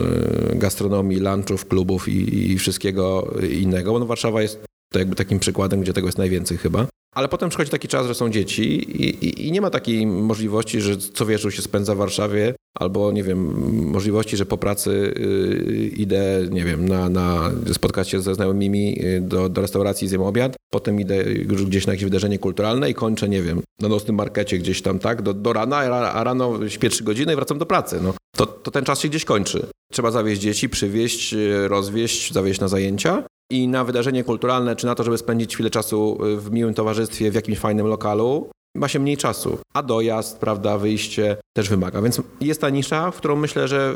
[0.56, 3.98] gastronomii, lunchów, klubów i, i wszystkiego innego.
[3.98, 6.86] No Warszawa jest to jakby takim przykładem, gdzie tego jest najwięcej chyba.
[7.16, 8.62] Ale potem przychodzi taki czas, że są dzieci
[9.02, 13.12] i, i, i, nie ma takiej możliwości, że co wieczór się spędza w Warszawie, albo
[13.12, 18.34] nie wiem, możliwości, że po pracy yy, idę, nie wiem, na, na spotkać się ze
[18.34, 22.94] znajomymi yy, do, do restauracji, zjem obiad, potem idę gdzieś na jakieś wydarzenie kulturalne i
[22.94, 25.76] kończę, nie wiem, na nocnym markecie gdzieś tam, tak, do, do rana,
[26.12, 28.00] a rano śpię trzy godziny i wracam do pracy.
[28.02, 28.14] No.
[28.36, 29.66] To, to ten czas się gdzieś kończy.
[29.92, 34.94] Trzeba zawieźć dzieci, przywieźć, yy, rozwieźć, zawieźć na zajęcia i na wydarzenie kulturalne, czy na
[34.94, 38.98] to, żeby spędzić chwilę czasu y, w miłym towarzystwie w jakimś fajnym lokalu, ma się
[38.98, 42.02] mniej czasu, a dojazd, prawda, wyjście też wymaga.
[42.02, 43.94] Więc jest ta nisza, w którą myślę, że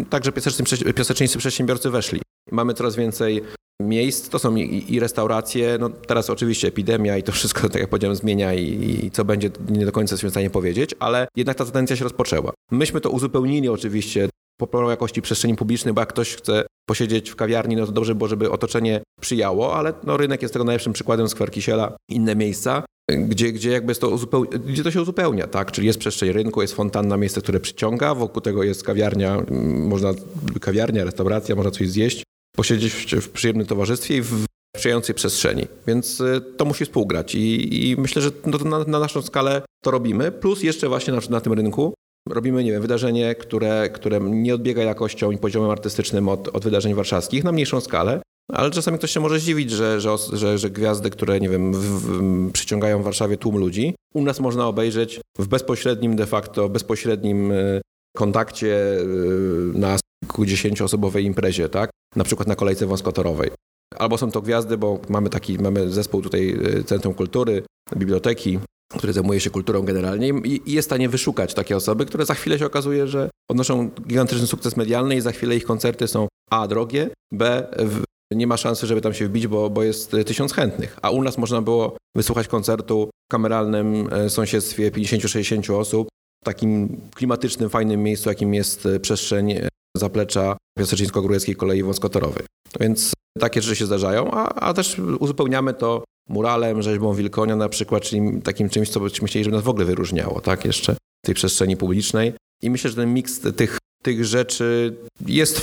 [0.00, 0.32] y, także
[0.94, 2.20] piasecznicy przedsiębiorcy weszli.
[2.50, 3.42] Mamy coraz więcej
[3.82, 7.90] miejsc, to są i, i, restauracje, no teraz oczywiście epidemia i to wszystko, tak jak
[7.90, 11.56] powiedziałem, zmienia i, i, co będzie, nie do końca jesteśmy w stanie powiedzieć, ale jednak
[11.56, 12.52] ta tendencja się rozpoczęła.
[12.70, 14.28] Myśmy to uzupełnili oczywiście
[14.60, 18.28] poprawą jakości przestrzeni publicznej, bo jak ktoś chce posiedzieć w kawiarni, no to dobrze było,
[18.28, 23.52] żeby otoczenie przyjało, ale no, rynek jest tego najlepszym przykładem, skwer Kisiela, inne miejsca, gdzie,
[23.52, 24.44] gdzie jakby jest to, uzupeł...
[24.44, 25.72] gdzie to się uzupełnia, tak?
[25.72, 30.14] Czyli jest przestrzeń rynku, jest fontanna, miejsce, które przyciąga, wokół tego jest kawiarnia, można
[30.60, 32.22] kawiarnia, restauracja, można coś zjeść,
[32.56, 34.44] posiedzieć w, w przyjemnym towarzystwie i w
[34.76, 35.66] sprzyjającej przestrzeni.
[35.86, 39.90] Więc y, to musi współgrać i, i myślę, że no na, na, naszą skalę to
[39.90, 40.32] robimy.
[40.32, 41.94] Plus jeszcze właśnie na, na tym rynku
[42.28, 46.94] robimy, nie wiem, wydarzenie, które, które nie odbiega jakością i poziomem artystycznym od, od wydarzeń
[46.94, 48.20] warszawskich na mniejszą skalę.
[48.52, 51.78] Ale czasami ktoś się może zdziwić, że, że, że, że gwiazdy, które nie wiem, w,
[51.78, 57.52] w, przyciągają w Warszawie tłum ludzi, u nas można obejrzeć w bezpośrednim de facto, bezpośrednim
[57.52, 57.80] e,
[58.16, 59.04] kontakcie e,
[59.78, 61.90] na kilkudziesięcioosobowej imprezie, tak?
[62.16, 63.50] Na przykład na kolejce wąskotorowej.
[63.98, 67.62] Albo są to gwiazdy, bo mamy taki, mamy zespół tutaj e, Centrum Kultury,
[67.96, 68.58] biblioteki,
[68.88, 72.58] który zajmuje się kulturą generalnie i jest w stanie wyszukać takie osoby, które za chwilę
[72.58, 77.10] się okazuje, że odnoszą gigantyczny sukces medialny i za chwilę ich koncerty są A drogie,
[77.32, 77.66] B
[78.34, 80.98] nie ma szansy, żeby tam się wbić, bo, bo jest tysiąc chętnych.
[81.02, 86.08] A u nas można było wysłuchać koncertu w kameralnym e, sąsiedztwie 50-60 osób,
[86.42, 92.46] w takim klimatycznym, fajnym miejscu, jakim jest e, przestrzeń e, zaplecza Piaseczyńsko-Górskiej Kolei Wąskotorowej.
[92.80, 98.02] Więc takie rzeczy się zdarzają, a, a też uzupełniamy to muralem, rzeźbą wilkonia na przykład,
[98.02, 101.34] czyli takim czymś, co byśmy chcieli, żeby nas w ogóle wyróżniało, tak, jeszcze w tej
[101.34, 102.32] przestrzeni publicznej.
[102.62, 104.96] I myślę, że ten miks tych, tych rzeczy
[105.26, 105.60] jest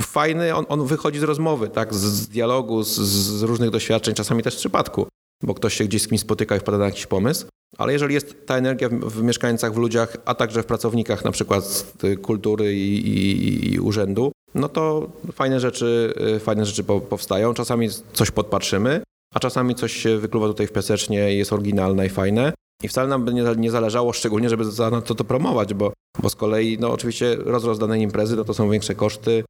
[0.00, 4.42] fajny, on, on wychodzi z rozmowy, tak, z, z dialogu, z, z, różnych doświadczeń, czasami
[4.42, 5.06] też z przypadku,
[5.42, 7.46] bo ktoś się gdzieś z kimś spotyka i wpada na jakiś pomysł.
[7.78, 11.30] Ale jeżeli jest ta energia w, w mieszkańcach, w ludziach, a także w pracownikach na
[11.30, 17.54] przykład kultury i, i, i urzędu, no to fajne rzeczy, fajne rzeczy powstają.
[17.54, 19.02] Czasami coś podpatrzymy,
[19.34, 22.52] a czasami coś się wykluwa tutaj w piasecznie i jest oryginalne i fajne.
[22.82, 26.30] I wcale nam by nie, nie zależało szczególnie, żeby za to, to promować, bo, bo
[26.30, 29.44] z kolei no oczywiście rozrost danej imprezy no to są większe koszty,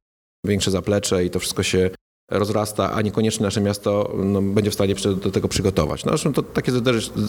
[0.45, 1.89] większe zaplecze i to wszystko się
[2.31, 6.05] rozrasta, a niekoniecznie nasze miasto no, będzie w stanie do tego przygotować.
[6.05, 6.71] No zresztą to takie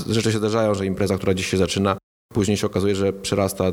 [0.09, 1.97] rzeczy się zdarzają, że impreza, która dziś się zaczyna,
[2.33, 3.65] później się okazuje, że przerasta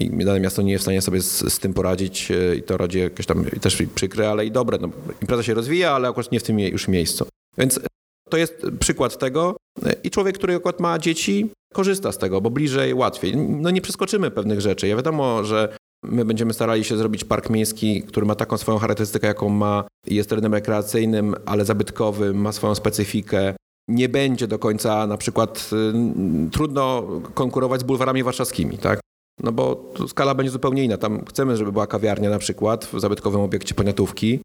[0.00, 2.76] i dane miasto nie jest w stanie sobie z, z tym poradzić e, i to
[2.76, 4.78] rodzi jakieś tam też przykre, ale i dobre.
[4.80, 4.88] No,
[5.22, 7.26] impreza się rozwija, ale akurat nie w tym już miejscu.
[7.58, 7.80] Więc
[8.34, 9.56] to jest przykład tego
[10.04, 13.36] i człowiek, który akurat ma dzieci, korzysta z tego, bo bliżej, łatwiej.
[13.36, 14.88] No nie przeskoczymy pewnych rzeczy.
[14.88, 19.26] Ja wiadomo, że my będziemy starali się zrobić park miejski, który ma taką swoją charakterystykę,
[19.26, 23.54] jaką ma, jest terenem rekreacyjnym, ale zabytkowym, ma swoją specyfikę.
[23.88, 25.70] Nie będzie do końca na przykład
[26.46, 27.02] y, trudno
[27.34, 29.00] konkurować z bulwarami warszawskimi, tak?
[29.42, 30.96] No bo skala będzie zupełnie inna.
[30.96, 34.40] Tam chcemy, żeby była kawiarnia na przykład w zabytkowym obiekcie poniatówki,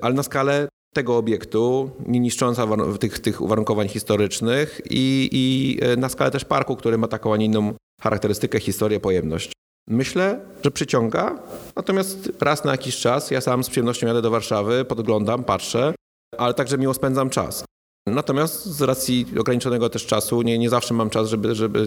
[0.00, 2.66] ale na skalę tego obiektu, nie niszcząca
[3.00, 7.36] tych, tych uwarunkowań historycznych i, i e, na skalę też parku, który ma taką, a
[7.36, 9.52] nie inną charakterystykę, historię, pojemność.
[9.88, 11.42] Myślę, że przyciąga,
[11.76, 15.94] natomiast raz na jakiś czas ja sam z przyjemnością jadę do Warszawy, podglądam, patrzę,
[16.38, 17.64] ale także miło spędzam czas.
[18.08, 21.80] Natomiast z racji ograniczonego też czasu nie, nie zawsze mam czas, żeby, żeby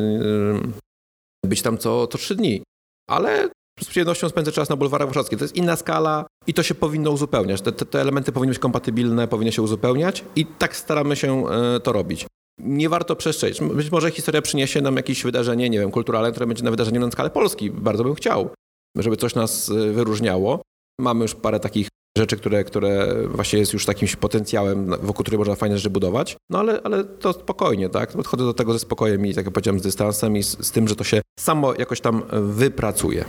[1.44, 2.64] e, być tam co, co trzy dni.
[3.10, 3.50] Ale
[3.80, 5.40] z przyjemnością spędzę czas na bulwarach warszawskich.
[5.40, 7.62] To jest inna skala i to się powinno uzupełniać.
[7.62, 11.92] Te, te, elementy powinny być kompatybilne, powinny się uzupełniać i tak staramy się e, to
[11.92, 12.26] robić.
[12.60, 13.60] Nie warto przestrzec.
[13.60, 17.12] Być może historia przyniesie nam jakieś wydarzenie, nie wiem, kulturalne, które będzie na wydarzeniem na
[17.12, 17.72] skalę Polski.
[17.72, 18.50] Bardzo bym chciał,
[18.98, 20.62] żeby coś nas e, wyróżniało.
[21.00, 21.88] Mamy już parę takich
[22.18, 26.38] rzeczy, które, które właśnie jest już takim potencjałem, wokół których można fajne rzeczy budować.
[26.50, 28.12] No ale, ale to spokojnie, tak?
[28.12, 30.88] Podchodzę do tego ze spokojem i tak jak powiedziałem, z dystansem i z, z tym,
[30.88, 33.26] że to się samo jakoś tam wypracuje.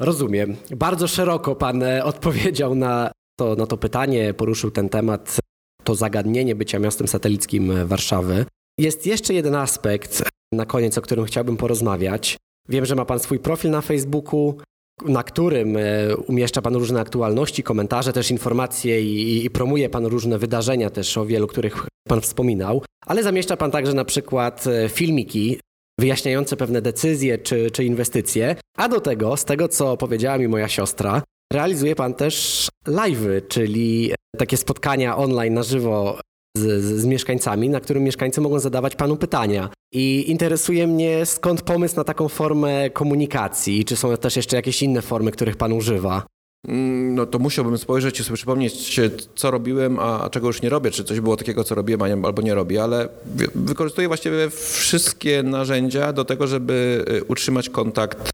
[0.00, 0.56] Rozumiem.
[0.76, 5.38] Bardzo szeroko Pan e, odpowiedział na to, na to pytanie, poruszył ten temat,
[5.84, 8.44] to zagadnienie bycia miastem satelickim e, Warszawy.
[8.78, 10.22] Jest jeszcze jeden aspekt
[10.52, 12.36] na koniec, o którym chciałbym porozmawiać.
[12.68, 14.58] Wiem, że ma Pan swój profil na Facebooku,
[15.04, 20.38] na którym e, umieszcza Pan różne aktualności, komentarze, też informacje i, i, promuje Pan różne
[20.38, 25.60] wydarzenia też, o wielu których Pan wspominał, ale zamieszcza Pan także na przykład filmiki
[26.00, 28.56] wyjaśniające pewne decyzje czy, czy inwestycje.
[28.76, 31.22] A do tego, z tego co powiedziała mi moja siostra,
[31.52, 36.18] realizuje pan też live'y, czyli takie spotkania online na żywo
[36.56, 39.68] z, z, mieszkańcami, na którym mieszkańcy mogą zadawać panu pytania.
[39.92, 43.84] I interesuje mnie, skąd pomysł na taką formę komunikacji?
[43.84, 46.26] Czy są też jeszcze jakieś inne formy, których pan używa?
[46.68, 49.00] Mm, no to musiałbym spojrzeć i sobie przypomnieć,
[49.34, 52.54] co robiłem, a czego już nie robię, czy coś było takiego, co robiłem albo nie
[52.54, 53.08] robię, ale
[53.54, 58.30] wykorzystuję właściwie wszystkie narzędzia do tego, żeby y, utrzymać kontakt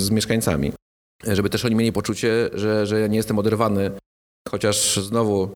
[0.00, 0.72] z mieszkańcami.
[1.24, 3.90] Żeby też oni mieli poczucie, że, że ja nie jestem oderwany,
[4.48, 5.50] chociaż znowu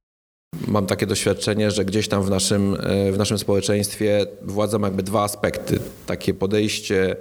[0.69, 5.03] mam takie doświadczenie, że gdzieś tam w naszym, y, w naszym społeczeństwie władza ma jakby
[5.03, 5.81] dwa aspekty.
[6.07, 7.17] Takie podejście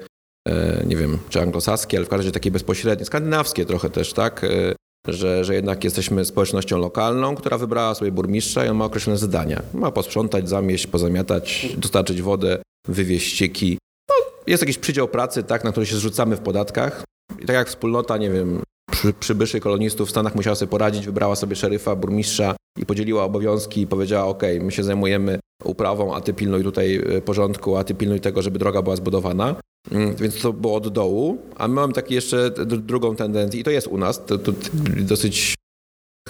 [0.86, 4.44] nie wiem, czy anglosaskie, ale w każdym razie takie bezpośrednie, skandynawskie trochę też, tak?
[4.44, 4.76] E,
[5.08, 9.62] że, że jednak jesteśmy społecznością lokalną, która wybrała sobie burmistrza i on ma określone zadania.
[9.74, 13.78] Ma posprzątać, zamieść, pozamiatać, dostarczyć wodę, wywieźć ścieki.
[14.10, 14.16] No,
[14.48, 17.04] jest jakiś przydział pracy, tak, na który się zrzucamy w podatkach.
[17.40, 21.36] I tak jak wspólnota, nie wiem, przy, przybyszy kolonistów w Stanach musiała sobie poradzić, wybrała
[21.36, 26.34] sobie szeryfa, burmistrza i podzieliła obowiązki i powiedziała, ok, my się zajmujemy uprawą, a ty
[26.34, 29.56] pilnuj tutaj e, porządku, a ty pilnuj tego, żeby droga była zbudowana.
[29.92, 33.72] Mm, więc to było od dołu, a my mamy taki jeszcze drugą tendencję i to
[33.72, 34.52] jest u nas, to, to
[34.98, 35.56] dosyć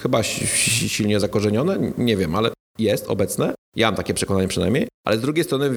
[0.00, 3.54] chyba silnie zakorzenione, nie wiem, ale jest obecne.
[3.76, 5.70] Ja mam takie przekonanie przynajmniej, ale z drugiej strony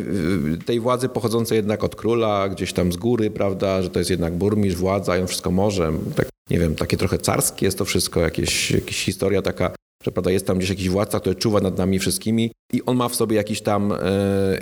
[0.65, 4.33] tej władzy pochodzącej jednak od króla, gdzieś tam z góry, prawda, że to jest jednak
[4.33, 5.93] burmistrz, władza i on wszystko może.
[6.15, 10.31] Tak, nie wiem, takie trochę carskie jest to wszystko, jakieś, jakaś historia taka, że prawda,
[10.31, 13.35] jest tam gdzieś jakiś władca, który czuwa nad nami wszystkimi i on ma w sobie
[13.35, 13.97] jakiś tam, e,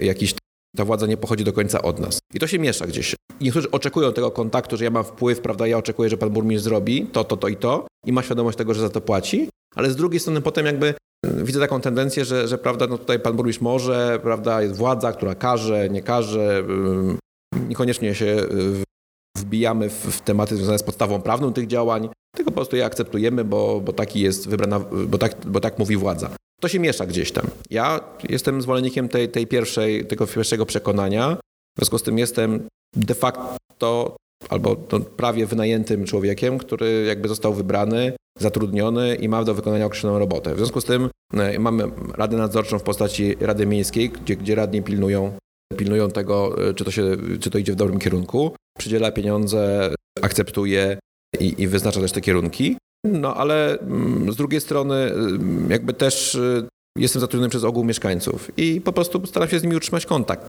[0.01, 0.35] jakiś
[0.77, 2.19] ta władza nie pochodzi do końca od nas.
[2.33, 3.15] I to się miesza gdzieś.
[3.41, 7.07] Niektórzy oczekują tego kontaktu, że ja mam wpływ, prawda, ja oczekuję, że pan burmistrz zrobi
[7.11, 9.95] to, to, to i to i ma świadomość tego, że za to płaci, ale z
[9.95, 10.87] drugiej strony potem jakby
[11.25, 15.11] y, widzę taką tendencję, że, że prawda, no tutaj pan burmistrz może, prawda, jest władza,
[15.11, 16.63] która każe, nie każe,
[17.69, 18.35] niekoniecznie się
[19.37, 23.43] wbijamy w, w tematy związane z podstawą prawną tych działań, tylko po prostu je akceptujemy,
[23.43, 26.29] bo, bo taki jest wybrana, bo tak, bo tak mówi władza.
[26.61, 27.47] To się miesza gdzieś tam.
[27.69, 31.37] Ja jestem zwolennikiem tej, tej pierwszej, tego pierwszego przekonania.
[31.77, 34.15] W związku z tym jestem de facto
[34.49, 40.19] albo no, prawie wynajętym człowiekiem, który jakby został wybrany, zatrudniony i ma do wykonania określoną
[40.19, 40.53] robotę.
[40.53, 44.81] W związku z tym e, mamy Radę Nadzorczą w postaci Rady Miejskiej, gdzie, gdzie radni
[44.81, 45.33] pilnują,
[45.81, 50.99] pilnują tego, e, czy to, się, czy to idzie w dobrym kierunku, przydziela pieniądze, akceptuje
[51.39, 52.77] i, i wyznacza też te kierunki.
[53.05, 56.67] No ale mm, z drugiej strony mm, jakby też y,
[56.97, 60.47] jestem zatrudniony przez ogół mieszkańców i po prostu staram się z nimi utrzymać kontakt.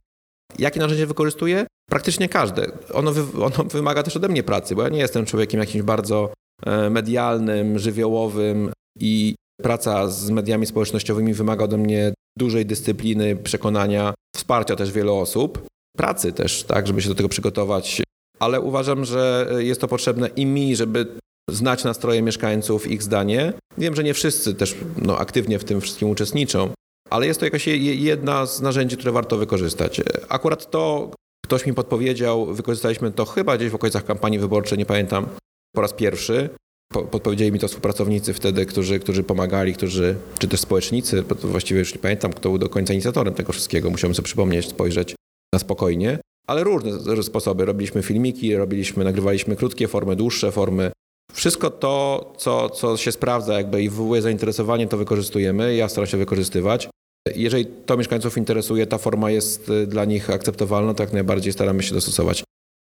[0.58, 1.66] Jakie narzędzie wykorzystuję?
[1.90, 2.66] Praktycznie każde.
[2.92, 6.32] Ono, wy, ono wymaga też ode mnie pracy, bo ja nie jestem człowiekiem jakimś bardzo
[6.66, 14.76] e, medialnym, żywiołowym i praca z mediami społecznościowymi wymaga ode mnie dużej dyscypliny, przekonania, wsparcia
[14.76, 15.66] też wielu osób,
[15.96, 18.02] pracy też, tak, żeby się do tego przygotować.
[18.38, 21.06] Ale uważam, że jest to potrzebne i mi, żeby
[21.50, 23.52] znać nastroje mieszkańców, ich zdanie.
[23.78, 26.70] Wiem, że nie wszyscy też no, aktywnie w tym wszystkim uczestniczą,
[27.10, 30.00] ale jest to jakaś jedna z narzędzi, które warto wykorzystać.
[30.28, 31.10] Akurat to
[31.44, 35.26] ktoś mi podpowiedział, wykorzystaliśmy to chyba gdzieś w okolicach kampanii wyborczej, nie pamiętam,
[35.74, 36.50] po raz pierwszy.
[36.92, 41.94] Podpowiedzieli mi to współpracownicy wtedy, którzy, którzy pomagali, którzy, czy też społecznicy, bo właściwie już
[41.94, 43.90] nie pamiętam, kto był do końca inicjatorem tego wszystkiego.
[43.90, 45.14] Musiałem sobie przypomnieć, spojrzeć
[45.54, 46.18] na spokojnie.
[46.46, 47.64] Ale różne sposoby.
[47.64, 50.92] Robiliśmy filmiki, robiliśmy, nagrywaliśmy krótkie formy, dłuższe formy.
[51.32, 55.74] Wszystko to, co, co się sprawdza jakby i wywołuje zainteresowanie, to wykorzystujemy.
[55.74, 56.88] Ja staram się wykorzystywać.
[57.36, 61.82] Jeżeli to mieszkańców interesuje, ta forma jest y, dla nich akceptowalna, to jak najbardziej staramy
[61.82, 62.44] się dostosować.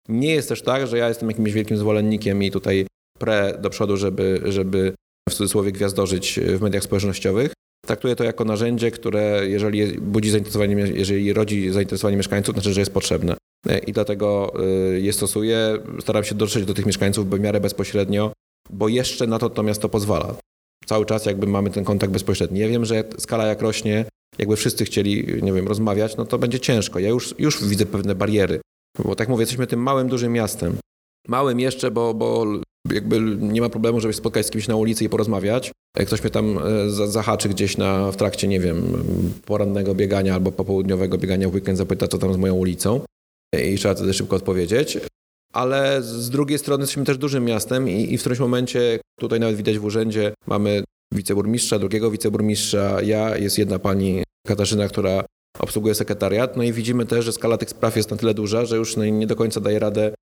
[0.09, 2.87] Nie jest też tak, że ja jestem jakimś wielkim zwolennikiem i tutaj
[3.20, 4.93] pre do przodu, żeby, żeby
[5.30, 7.53] w cudzysłowie gwiazdorzyć w mediach społecznościowych.
[7.86, 12.93] Traktuję to jako narzędzie, które jeżeli budzi zainteresowanie, jeżeli rodzi zainteresowanie mieszkańców, znaczy, że jest
[12.93, 13.38] potrzebne.
[13.88, 14.53] I dlatego
[14.95, 15.78] y, je stosuję.
[15.99, 18.34] Staram się dotrzeć do tych mieszkańców w miarę bezpośrednio,
[18.70, 20.36] bo jeszcze na to to miasto pozwala.
[20.86, 22.59] Cały czas jakby mamy ten kontakt bezpośredni.
[22.59, 24.05] Ja wiem, że skala jak rośnie,
[24.38, 26.99] jakby wszyscy chcieli, nie wiem, rozmawiać, no to będzie ciężko.
[26.99, 28.61] Ja już, już widzę pewne bariery.
[29.05, 30.78] Bo tak mówię, jesteśmy tym małym, dużym miastem.
[31.28, 32.45] Małym jeszcze, bo, bo
[32.93, 35.71] jakby nie ma problemu, żeby się spotkać z kimś na ulicy i porozmawiać.
[35.97, 39.03] Jak ktoś mnie tam e, zahaczy gdzieś na, w trakcie, nie wiem,
[39.45, 43.01] porannego biegania albo popołudniowego biegania w weekend, zapyta, co tam z moją ulicą
[43.65, 44.97] i trzeba wtedy szybko odpowiedzieć.
[45.53, 49.55] Ale z drugiej strony jesteśmy też dużym miastem i, i w którymś momencie, tutaj nawet
[49.55, 50.83] widać w urzędzie, mamy
[51.13, 55.23] wiceburmistrza, drugiego wiceburmistrza, ja, jest jedna pani Katarzyna, która
[55.59, 58.77] obsługuje sekretariat, no i widzimy też, że skala tych spraw jest na tyle duża, że
[58.77, 60.13] już nie do końca daje radę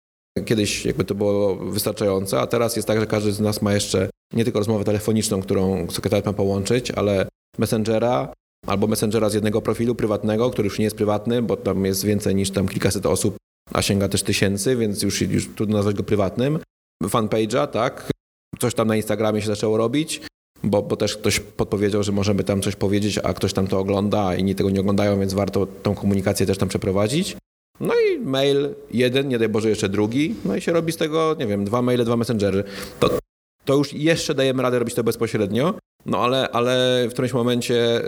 [0.44, 4.10] Kiedyś jakby to było wystarczające, a teraz jest tak, że każdy z nas ma jeszcze
[4.32, 7.28] nie tylko rozmowę telefoniczną, którą sekretariat ma połączyć, ale
[7.58, 8.32] messengera
[8.66, 12.34] albo messengera z jednego profilu prywatnego, który już nie jest prywatny, bo tam jest więcej
[12.34, 13.36] niż tam kilkaset osób,
[13.72, 16.58] a sięga też tysięcy, więc już, już trudno nazwać go prywatnym.
[17.04, 18.10] Fanpage'a, tak.
[18.58, 20.20] Coś tam na Instagramie się zaczęło robić,
[20.62, 24.26] bo, bo też ktoś podpowiedział, że możemy tam coś powiedzieć, a ktoś tam to ogląda,
[24.26, 27.36] a inni tego nie oglądają, więc warto tą komunikację też tam przeprowadzić.
[27.80, 31.36] No i mail jeden, nie daj Boże jeszcze drugi, no i się robi z tego,
[31.38, 32.64] nie wiem, dwa maile, dwa messengery.
[33.00, 33.18] To,
[33.64, 35.74] to już jeszcze dajemy radę robić to bezpośrednio,
[36.06, 38.00] no ale, ale w którymś momencie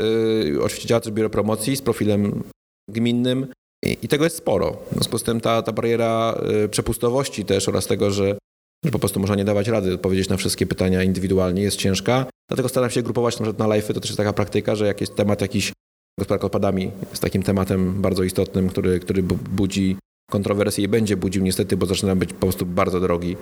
[0.47, 2.43] yy, oczywiście działa też biuro promocji z profilem
[2.91, 3.47] gminnym
[3.85, 4.79] i, i tego jest sporo.
[4.91, 8.39] W związku z tym ta, ta bariera yy, przepustowości też oraz tego, że,
[8.85, 12.27] że po prostu można nie dawać rady odpowiedzieć na wszystkie pytania indywidualnie jest ciężka.
[12.49, 15.17] Dlatego staram się grupować na na live, to też jest taka praktyka, że jak jest
[15.17, 15.73] temat jakiś
[16.19, 19.97] Gospodarka odpadami jest takim tematem bardzo istotnym, który, który budzi
[20.31, 23.37] kontrowersje i będzie budził niestety, bo zaczyna być po prostu bardzo drogi,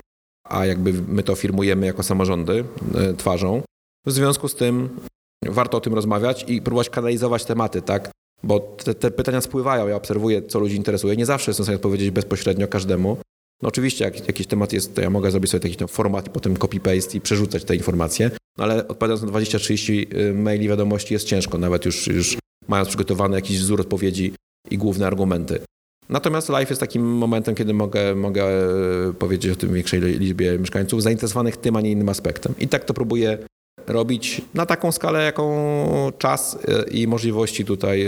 [0.49, 2.65] a jakby my to firmujemy jako samorządy
[2.95, 3.63] e, twarzą.
[4.07, 4.89] W związku z tym
[5.47, 8.11] warto o tym rozmawiać i próbować kanalizować tematy, tak?
[8.43, 11.17] Bo te, te pytania spływają, ja obserwuję, co ludzi interesuje.
[11.17, 13.17] Nie zawsze jestem w stanie odpowiedzieć bezpośrednio każdemu.
[13.63, 16.55] No oczywiście, jak jakiś temat jest, to ja mogę zrobić sobie taki format i potem
[16.55, 21.59] copy-paste i przerzucać te informacje, no ale odpowiadając na 20-30 y, maili wiadomości jest ciężko,
[21.59, 22.37] nawet już, już
[22.69, 24.35] mając przygotowany jakiś wzór odpowiedzi
[24.71, 25.61] i główne argumenty.
[26.09, 31.03] Natomiast live jest takim momentem, kiedy mogę, mogę e, powiedzieć o tym większej liczbie mieszkańców
[31.03, 32.55] zainteresowanych tym, a nie innym aspektem.
[32.59, 33.39] I tak to próbuję
[33.87, 38.07] robić na taką skalę, jaką czas e, i możliwości tutaj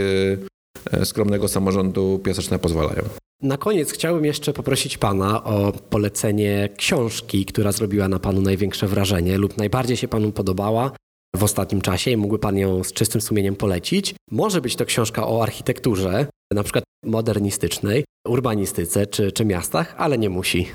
[0.93, 3.03] e, skromnego samorządu Piaseczne pozwalają.
[3.43, 9.39] Na koniec chciałbym jeszcze poprosić Pana o polecenie książki, która zrobiła na Panu największe wrażenie
[9.39, 10.91] lub najbardziej się Panu podobała
[11.37, 14.15] w ostatnim czasie i mógłby Pan ją z czystym sumieniem polecić.
[14.31, 20.31] Może być to książka o architekturze, na przykład modernistycznej, urbanistyce czy, czy miastach, ale nie
[20.31, 20.67] musi.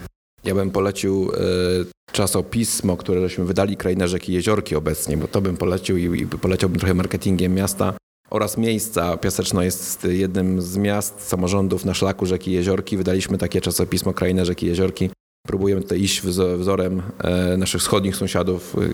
[0.43, 5.57] Ja bym polecił y, czasopismo, które żeśmy wydali, Kraina Rzeki Jeziorki obecnie, bo to bym
[5.57, 7.93] polecił i, i poleciałbym trochę marketingiem miasta
[8.29, 9.17] oraz miejsca.
[9.17, 12.97] Piaseczno jest jednym z miast, samorządów na szlaku rzeki Jeziorki.
[12.97, 15.09] Wydaliśmy takie czasopismo Kraina Rzeki Jeziorki.
[15.47, 16.21] Próbujemy tutaj iść
[16.57, 18.93] wzorem e, naszych wschodnich sąsiadów, e,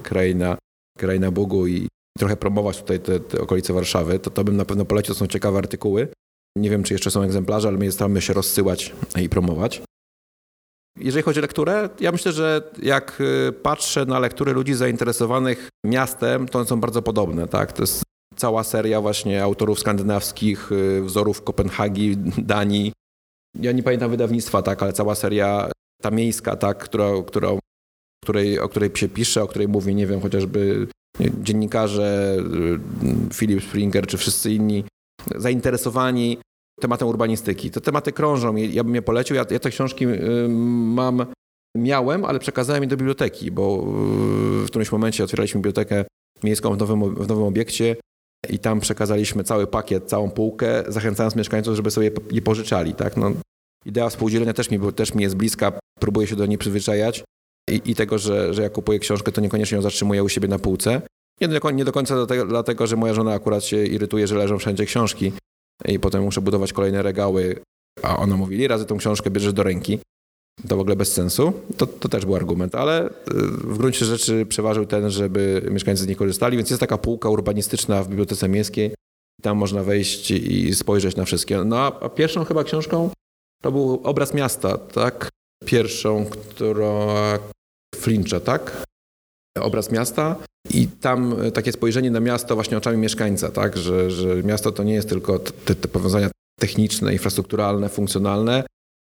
[0.97, 1.87] kraina kraina Bogu i
[2.17, 5.13] trochę promować tutaj te, te okolice Warszawy, to to bym na pewno polecił.
[5.13, 6.07] To są ciekawe artykuły.
[6.57, 9.81] Nie wiem, czy jeszcze są egzemplarze, ale my staramy się rozsyłać i promować.
[10.99, 16.47] Jeżeli chodzi o lekturę, ja myślę, że jak y, patrzę na lektury ludzi zainteresowanych miastem,
[16.47, 17.47] to one są bardzo podobne.
[17.47, 17.73] Tak?
[17.73, 18.03] To jest
[18.35, 22.93] cała seria właśnie autorów skandynawskich, y, wzorów Kopenhagi, Danii.
[23.59, 25.71] Ja nie pamiętam wydawnictwa, tak, ale cała seria
[26.01, 27.49] ta miejska, tak, która, która
[28.28, 30.88] której, o której się pisze, o której mówi, nie wiem, chociażby
[31.19, 32.38] dziennikarze,
[33.34, 34.84] Philip Springer czy wszyscy inni
[35.36, 36.38] zainteresowani
[36.82, 37.71] tematem urbanistyki.
[37.71, 39.36] Te tematy krążą ja bym je polecił.
[39.36, 40.05] Ja, ja te książki
[40.49, 41.25] mam,
[41.78, 46.05] miałem, ale przekazałem je do biblioteki, bo w którymś momencie otwieraliśmy bibliotekę
[46.43, 47.95] miejską w nowym, w nowym obiekcie
[48.49, 52.93] i tam przekazaliśmy cały pakiet, całą półkę, zachęcając mieszkańców, żeby sobie je pożyczali.
[52.93, 53.17] Tak?
[53.17, 53.32] No,
[53.86, 57.23] idea współdzielenia też mi, też mi jest bliska, próbuję się do niej przyzwyczajać
[57.72, 60.59] i, i tego, że, że jak kupuję książkę, to niekoniecznie ją zatrzymuję u siebie na
[60.59, 61.01] półce.
[61.41, 64.57] Nie do, nie do końca dlatego, dlatego, że moja żona akurat się irytuje, że leżą
[64.57, 65.32] wszędzie książki
[65.86, 67.59] i potem muszę budować kolejne regały,
[68.03, 69.99] a ona mówi, ile razy tą książkę bierzesz do ręki?
[70.68, 71.53] To w ogóle bez sensu.
[71.78, 73.11] To, to też był argument, ale y,
[73.43, 78.03] w gruncie rzeczy przeważył ten, żeby mieszkańcy z niej korzystali, więc jest taka półka urbanistyczna
[78.03, 78.91] w Bibliotece Miejskiej.
[79.41, 81.63] Tam można wejść i spojrzeć na wszystkie.
[81.63, 83.09] No a pierwszą chyba książką
[83.61, 85.30] to był obraz miasta, tak?
[85.65, 87.39] Pierwszą, która
[88.07, 88.83] Flincha, tak?
[89.59, 90.35] Obraz miasta.
[90.73, 93.77] I tam takie spojrzenie na miasto właśnie oczami mieszkańca, tak?
[93.77, 96.29] Że, że miasto to nie jest tylko te, te powiązania
[96.59, 98.63] techniczne, infrastrukturalne, funkcjonalne,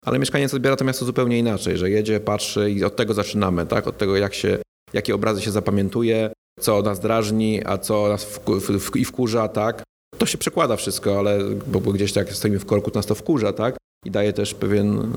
[0.05, 3.87] ale mieszkaniec odbiera to miasto zupełnie inaczej, że jedzie, patrzy i od tego zaczynamy, tak?
[3.87, 4.57] Od tego, jak się,
[4.93, 8.39] jakie obrazy się zapamiętuje, co nas drażni, a co nas w,
[8.79, 9.83] w, i wkurza, tak?
[10.17, 13.15] To się przekłada wszystko, ale bo, bo gdzieś tak stoimy w korku, to nas to
[13.15, 13.77] wkurza, tak?
[14.05, 15.13] I daje też pewien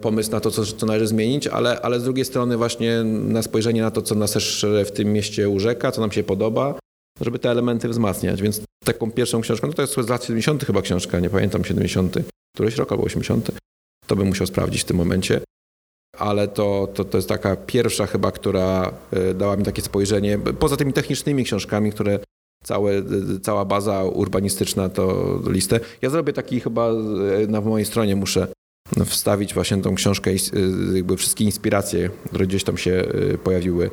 [0.00, 3.82] pomysł na to, co, co należy zmienić, ale, ale z drugiej strony właśnie na spojrzenie
[3.82, 6.78] na to, co nas też w tym mieście urzeka, co nam się podoba,
[7.20, 8.42] żeby te elementy wzmacniać.
[8.42, 10.64] Więc taką pierwszą książką, no to jest z lat 70.
[10.64, 12.16] chyba książka, nie pamiętam, 70.
[12.54, 13.50] Któryś rok albo 80.
[14.06, 15.40] To bym musiał sprawdzić w tym momencie.
[16.16, 20.76] Ale to, to, to jest taka pierwsza chyba, która e, dała mi takie spojrzenie, poza
[20.76, 22.18] tymi technicznymi książkami, które
[22.64, 22.92] całe,
[23.42, 25.80] cała baza urbanistyczna to listę.
[26.02, 28.46] Ja zrobię taki chyba e, na mojej stronie muszę
[29.06, 30.36] wstawić właśnie tą książkę, e,
[30.96, 33.04] jakby wszystkie inspiracje, które gdzieś tam się
[33.44, 33.90] pojawiły.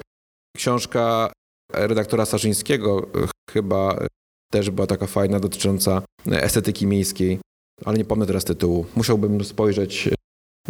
[0.57, 1.31] Książka
[1.73, 3.07] redaktora Sarzyńskiego
[3.49, 4.05] chyba
[4.51, 7.39] też była taka fajna, dotycząca estetyki miejskiej
[7.85, 8.85] ale nie pomnę teraz tytułu.
[8.95, 10.09] Musiałbym spojrzeć,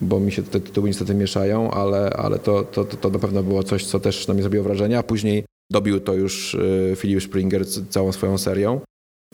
[0.02, 3.64] bo mi się te tytuły niestety mieszają, ale, ale to, to, to na pewno było
[3.64, 6.58] coś, co też na mnie zrobiło wrażenie, a później dobił to już
[6.96, 8.82] Philip Springer całą swoją serią.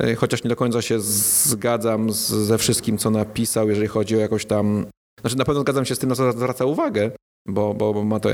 [0.02, 4.46] E, chociaż nie do końca się zgadzam ze wszystkim, co napisał, jeżeli chodzi o jakoś
[4.46, 4.86] tam...
[5.22, 7.12] Znaczy na pewno zgadzam się z tym, na co zwraca uwagę,
[7.48, 8.30] bo, bo ma to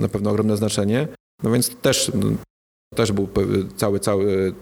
[0.00, 1.08] na pewno ogromne znaczenie.
[1.42, 2.12] No więc też
[2.94, 3.28] też był
[3.76, 4.54] cały, cały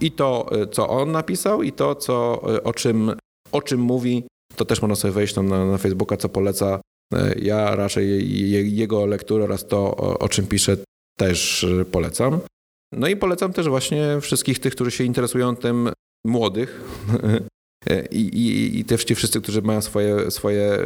[0.00, 3.12] i to, co on napisał, i to, co, o czym
[3.52, 4.24] o czym mówi,
[4.56, 6.80] to też można sobie wejść tam na, na Facebooka, co poleca.
[7.14, 8.30] E, ja raczej
[8.76, 10.76] jego lekturę oraz to, o, czym pisze,
[11.18, 12.40] też polecam.
[12.92, 15.90] No i polecam też właśnie wszystkich tych, którzy się interesują tym
[16.26, 16.80] młodych
[17.90, 20.78] e, i, i, i też ci wszyscy, którzy mają swoje, swoje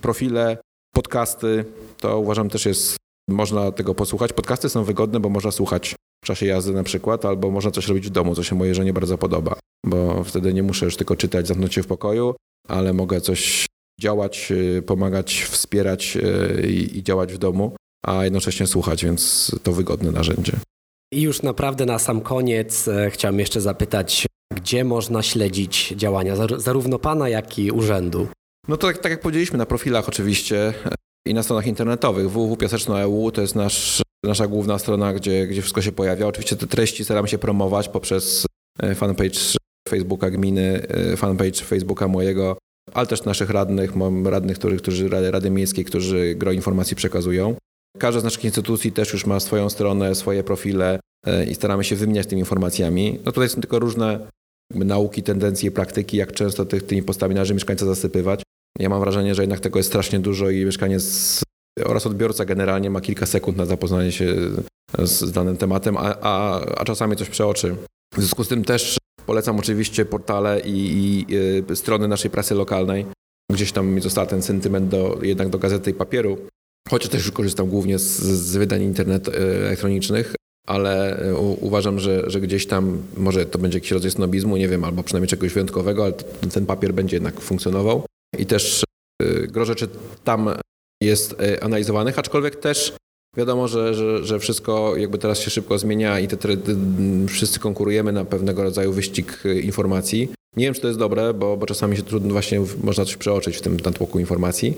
[0.00, 0.58] profile,
[0.94, 1.64] podcasty,
[2.00, 2.96] to uważam też jest,
[3.28, 4.32] można tego posłuchać.
[4.32, 5.94] Podcasty są wygodne, bo można słuchać
[6.24, 8.92] w czasie jazdy na przykład, albo można coś robić w domu, co się mojej żonie
[8.92, 12.34] bardzo podoba, bo wtedy nie muszę już tylko czytać, zamknąć się w pokoju,
[12.68, 13.66] ale mogę coś
[14.00, 19.72] działać, y, pomagać, wspierać y, i, i działać w domu, a jednocześnie słuchać, więc to
[19.72, 20.52] wygodne narzędzie.
[21.12, 26.98] I już naprawdę na sam koniec e, chciałem jeszcze zapytać, gdzie można śledzić działania zarówno
[26.98, 28.28] pana, jak i urzędu?
[28.68, 30.74] No to tak, tak jak powiedzieliśmy, na profilach oczywiście
[31.26, 32.30] i na stronach internetowych.
[32.30, 36.26] www.piaseczno.eu to jest nasz nasza główna strona, gdzie, gdzie wszystko się pojawia.
[36.26, 38.46] Oczywiście te treści staramy się promować poprzez
[38.82, 39.40] e, fanpage
[39.88, 42.58] Facebooka gminy, e, fanpage Facebooka mojego,
[42.94, 43.96] ale też naszych radnych.
[43.96, 47.56] Mam radnych, którzy, którzy Rady, Rady Miejskiej, którzy gro informacji przekazują.
[47.98, 51.96] Każda z naszych instytucji też już ma swoją stronę, swoje profile e, i staramy się
[51.96, 53.18] wymieniać tymi informacjami.
[53.24, 54.28] No tutaj są tylko różne
[54.74, 58.42] nauki, tendencje, praktyki, jak często tych, tymi postami należy mieszkańca zasypywać.
[58.78, 61.42] Ja mam wrażenie, że jednak tego jest strasznie dużo i mieszkaniec
[61.84, 64.34] oraz odbiorca generalnie ma kilka sekund na zapoznanie się
[64.98, 67.76] z danym tematem, a, a, a czasami coś przeoczy.
[68.14, 71.36] W związku z tym też polecam oczywiście portale i, i,
[71.70, 73.06] y, strony naszej prasy lokalnej.
[73.52, 76.38] Gdzieś tam został ten sentyment do, jednak do gazety i papieru,
[76.88, 79.32] chociaż też korzystam głównie z, z wydań internet y,
[79.66, 80.34] elektronicznych,
[80.66, 84.84] ale u, uważam, że, że gdzieś tam może to będzie jakiś rodzaj snobizmu, nie wiem,
[84.84, 86.12] albo przynajmniej czegoś wyjątkowego, ale
[86.52, 88.02] ten papier będzie jednak funkcjonował.
[88.38, 88.84] I też
[89.48, 89.88] gro rzeczy
[90.24, 90.50] tam
[91.02, 92.96] jest e, analizowanych, aczkolwiek też
[93.36, 96.48] wiadomo, że, że, że wszystko jakby teraz się szybko zmienia i te, te,
[97.28, 100.28] wszyscy konkurujemy na pewnego rodzaju wyścig e, informacji.
[100.56, 103.56] Nie wiem, czy to jest dobre, bo, bo czasami się trudno właśnie można coś przeoczyć
[103.56, 104.76] w tym natłoku informacji,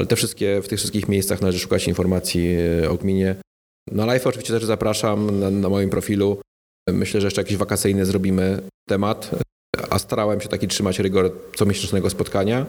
[0.00, 3.36] ale te wszystkie, w tych wszystkich miejscach należy szukać informacji e, o gminie.
[3.90, 6.40] Na live oczywiście też zapraszam na, na moim profilu.
[6.88, 9.30] Myślę, że jeszcze jakiś wakacyjny zrobimy temat,
[9.90, 12.66] a starałem się taki trzymać rygor comiesięcznego spotkania.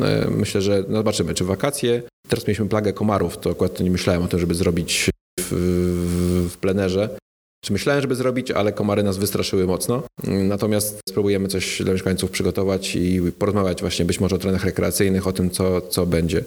[0.00, 2.02] E, myślę, że no zobaczymy, czy wakacje.
[2.28, 5.10] Teraz mieliśmy plagę komarów, to akurat nie myślałem o tym, żeby zrobić
[5.40, 7.16] w, w plenerze.
[7.64, 10.02] Czy myślałem, żeby zrobić, ale komary nas wystraszyły mocno.
[10.24, 15.32] Natomiast spróbujemy coś dla mieszkańców przygotować i porozmawiać właśnie być może o trenach rekreacyjnych, o
[15.32, 16.44] tym, co, co będzie.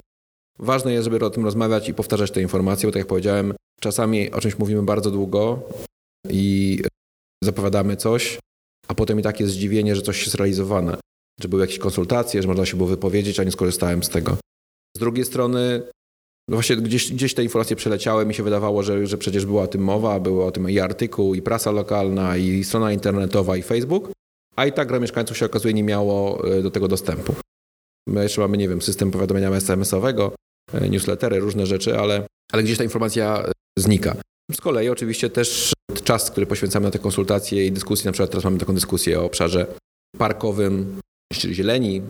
[0.60, 4.32] Ważne jest, żeby o tym rozmawiać i powtarzać te informacje, bo tak jak powiedziałem, czasami
[4.32, 5.60] o czymś mówimy bardzo długo
[6.30, 6.80] i
[7.44, 8.40] zapowiadamy coś,
[8.88, 10.98] a potem i tak jest zdziwienie, że coś jest zrealizowane.
[11.42, 14.38] Że były jakieś konsultacje, że można się było wypowiedzieć, a nie skorzystałem z tego.
[14.98, 15.82] Z drugiej strony,
[16.50, 19.68] no właśnie gdzieś, gdzieś te informacje przeleciały, mi się wydawało, że, że przecież była o
[19.68, 24.12] tym mowa, było o tym i artykuł, i prasa lokalna, i strona internetowa, i Facebook,
[24.56, 27.36] a i tak gra mieszkańców się okazuje nie miało e, do tego dostępu.
[28.08, 30.32] My jeszcze mamy, nie wiem, system powiadomienia SMS-owego,
[30.90, 34.16] newslettery, różne rzeczy, ale, ale gdzieś ta informacja e, znika.
[34.52, 38.44] Z kolei oczywiście też czas, który poświęcamy na te konsultacje i dyskusje, na przykład teraz
[38.44, 39.66] mamy taką dyskusję o obszarze
[40.18, 41.00] parkowym,
[41.34, 42.02] czyli zieleni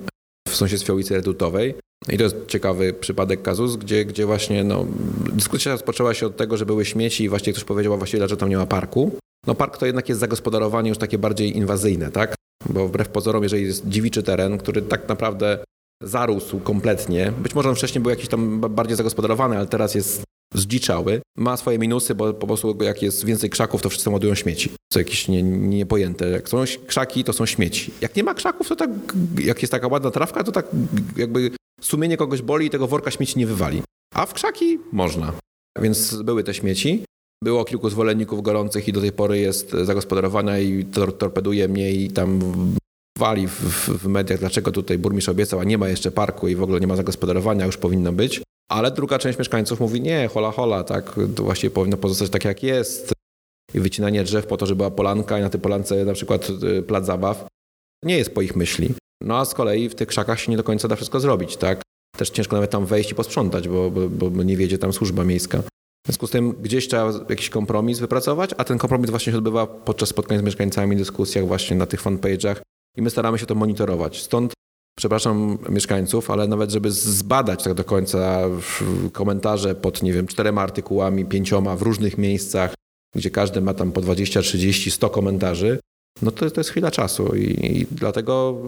[0.49, 1.75] w sąsiedztwie ulicy Redutowej.
[2.09, 4.85] I to jest ciekawy przypadek kazus, gdzie, gdzie właśnie no,
[5.33, 8.39] dyskusja rozpoczęła się od tego, że były śmieci i właściwie ktoś powiedział, a właściwie dlaczego
[8.39, 9.17] tam nie ma parku.
[9.47, 12.35] No park to jednak jest zagospodarowanie już takie bardziej inwazyjne, tak?
[12.69, 15.59] Bo wbrew pozorom, jeżeli jest dziewiczy teren, który tak naprawdę
[16.03, 20.23] zarósł kompletnie, być może on wcześniej był jakiś tam bardziej zagospodarowany, ale teraz jest
[20.53, 21.21] zdziczały.
[21.37, 24.69] Ma swoje minusy, bo po prostu jak jest więcej krzaków, to wszyscy ładują śmieci.
[24.93, 26.29] Co jakieś nie, niepojęte.
[26.29, 27.91] Jak są krzaki, to są śmieci.
[28.01, 28.89] Jak nie ma krzaków, to tak,
[29.39, 30.67] jak jest taka ładna trawka, to tak
[31.17, 33.81] jakby sumienie kogoś boli i tego worka śmieci nie wywali.
[34.13, 35.33] A w krzaki można.
[35.81, 37.03] Więc były te śmieci.
[37.43, 42.11] Było kilku zwolenników gorących i do tej pory jest zagospodarowana i tor torpeduje mnie i
[42.11, 42.41] tam
[43.19, 43.61] wali w,
[44.03, 46.87] w, mediach, dlaczego tutaj burmistrz obiecał, a nie ma jeszcze parku i w ogóle nie
[46.87, 48.41] ma zagospodarowania, już powinno być.
[48.71, 52.63] Ale druga część mieszkańców mówi, nie, hola hola, tak, to właściwie powinno pozostać tak jak
[52.63, 53.13] jest.
[53.73, 56.83] I wycinanie drzew po to, żeby była polanka i na tej polance na przykład y,
[56.83, 57.47] plac zabaw,
[58.05, 58.89] nie jest po ich myśli.
[59.23, 61.81] No a z kolei w tych krzakach się nie do końca da wszystko zrobić, tak?
[62.17, 65.57] Też ciężko nawet tam wejść i posprzątać, bo, bo, bo nie wiedzie tam służba miejska.
[65.59, 69.67] W związku z tym gdzieś trzeba jakiś kompromis wypracować, a ten kompromis właśnie się odbywa
[69.67, 72.55] podczas spotkań z mieszkańcami, dyskusjach właśnie na tych fanpage'ach
[72.99, 74.21] i my staramy się to monitorować.
[74.21, 74.53] Stąd
[74.97, 78.41] przepraszam mieszkańców, ale nawet żeby zbadać tak do końca
[79.13, 82.73] komentarze pod, nie wiem, czterema artykułami, pięcioma w różnych miejscach,
[83.15, 85.79] gdzie każdy ma tam po 20, 30, 100 komentarzy,
[86.21, 88.61] no to, to jest chwila czasu i, i dlatego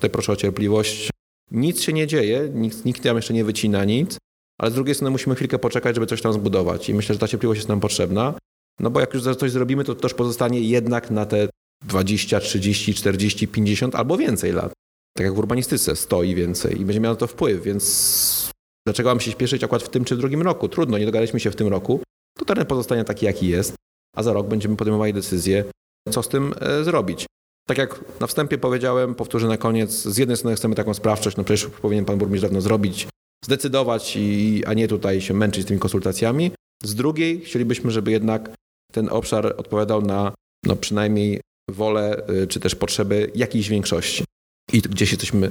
[0.00, 1.10] tutaj proszę o cierpliwość.
[1.50, 4.18] Nic się nie dzieje, nikt, nikt tam jeszcze nie wycina nic,
[4.60, 7.28] ale z drugiej strony musimy chwilkę poczekać, żeby coś tam zbudować i myślę, że ta
[7.28, 8.34] cierpliwość jest nam potrzebna,
[8.80, 11.48] no bo jak już coś zrobimy, to też pozostanie jednak na te
[11.84, 14.72] 20, 30, 40, 50 albo więcej lat.
[15.16, 18.50] Tak jak w urbanistyce, 100 i więcej i będzie miało to wpływ, więc
[18.86, 20.68] dlaczego mam się śpieszyć akurat w tym czy w drugim roku?
[20.68, 22.00] Trudno, nie dogadaliśmy się w tym roku,
[22.38, 23.74] to teren pozostanie taki, jaki jest,
[24.16, 25.64] a za rok będziemy podejmowali decyzję,
[26.10, 27.26] co z tym e, zrobić.
[27.68, 31.44] Tak jak na wstępie powiedziałem, powtórzę na koniec, z jednej strony chcemy taką sprawczość, no
[31.44, 33.08] przecież powinien pan burmistrz dawno zrobić,
[33.44, 36.50] zdecydować, i, a nie tutaj się męczyć z tymi konsultacjami.
[36.84, 38.54] Z drugiej chcielibyśmy, żeby jednak
[38.92, 40.32] ten obszar odpowiadał na
[40.66, 44.24] no przynajmniej wolę y, czy też potrzeby jakiejś większości.
[44.72, 45.50] I gdzieś jesteśmy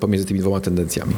[0.00, 1.14] pomiędzy tymi dwoma tendencjami.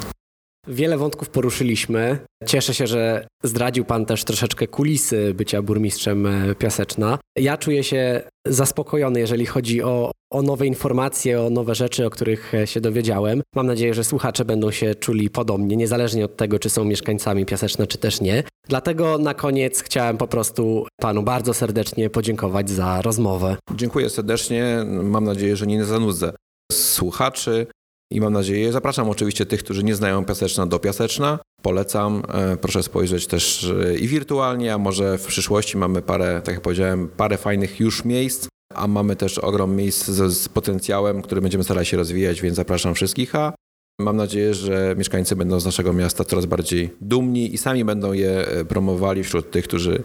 [0.69, 2.19] Wiele wątków poruszyliśmy.
[2.47, 7.19] Cieszę się, że zdradził Pan też troszeczkę kulisy bycia burmistrzem e, Piaseczna.
[7.37, 12.55] Ja czuję się zaspokojony, jeżeli chodzi o, o nowe informacje, o nowe rzeczy, o których
[12.55, 13.43] e, się dowiedziałem.
[13.55, 17.87] Mam nadzieję, że słuchacze będą się czuli podobnie, niezależnie od tego, czy są mieszkańcami Piaseczna,
[17.87, 18.43] czy też nie.
[18.69, 23.57] Dlatego na koniec chciałem po prostu Panu bardzo serdecznie podziękować za rozmowę.
[23.75, 24.85] Dziękuję serdecznie.
[24.87, 26.33] Mam nadzieję, że nie zanudzę
[26.73, 27.67] słuchaczy
[28.13, 31.39] i mam nadzieję, zapraszam oczywiście tych, którzy nie znają Piaseczna do Piaseczna.
[31.63, 36.55] Polecam, e, proszę spojrzeć też e, i wirtualnie, a może w przyszłości mamy parę, tak
[36.55, 41.41] jak powiedziałem, parę fajnych już miejsc, a mamy też ogrom miejsc z, z potencjałem, który
[41.41, 43.53] będziemy starali się rozwijać, więc zapraszam wszystkich, a
[44.01, 48.47] mam nadzieję, że mieszkańcy będą z naszego miasta coraz bardziej dumni i sami będą je
[48.47, 50.03] e, promowali wśród tych, którzy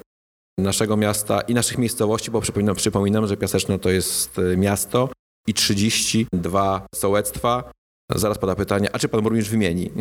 [0.59, 5.09] naszego miasta i naszych miejscowości, bo przypominam, przypominam że Piaseczno to jest miasto
[5.47, 7.71] i 32 sołectwa,
[8.15, 9.91] Zaraz pada pytanie, a czy pan burmistrz wymieni?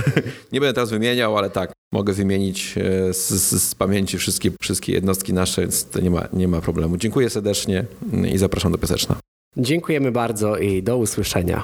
[0.52, 4.92] nie będę teraz wymieniał, ale tak, mogę wymienić e, z, z, z, pamięci wszystkie, wszystkie
[4.92, 6.96] jednostki nasze, więc to nie ma, nie ma problemu.
[6.96, 7.84] Dziękuję serdecznie
[8.32, 9.16] i zapraszam do Piaseczna.
[9.56, 11.62] Dziękujemy bardzo i do usłyszenia.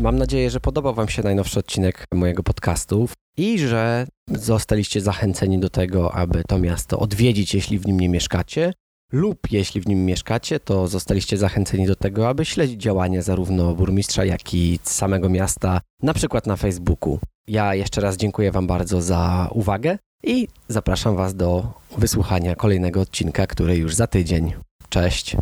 [0.00, 5.70] Mam nadzieję, że podobał Wam się najnowszy odcinek mojego podcastu i że zostaliście zachęceni do
[5.70, 8.72] tego, aby to miasto odwiedzić, jeśli w nim nie mieszkacie,
[9.12, 14.24] lub jeśli w nim mieszkacie, to zostaliście zachęceni do tego, aby śledzić działania zarówno burmistrza,
[14.24, 17.18] jak i samego miasta, na przykład na Facebooku.
[17.46, 23.46] Ja jeszcze raz dziękuję Wam bardzo za uwagę i zapraszam Was do wysłuchania kolejnego odcinka,
[23.46, 24.52] który już za tydzień.
[24.88, 25.36] Cześć!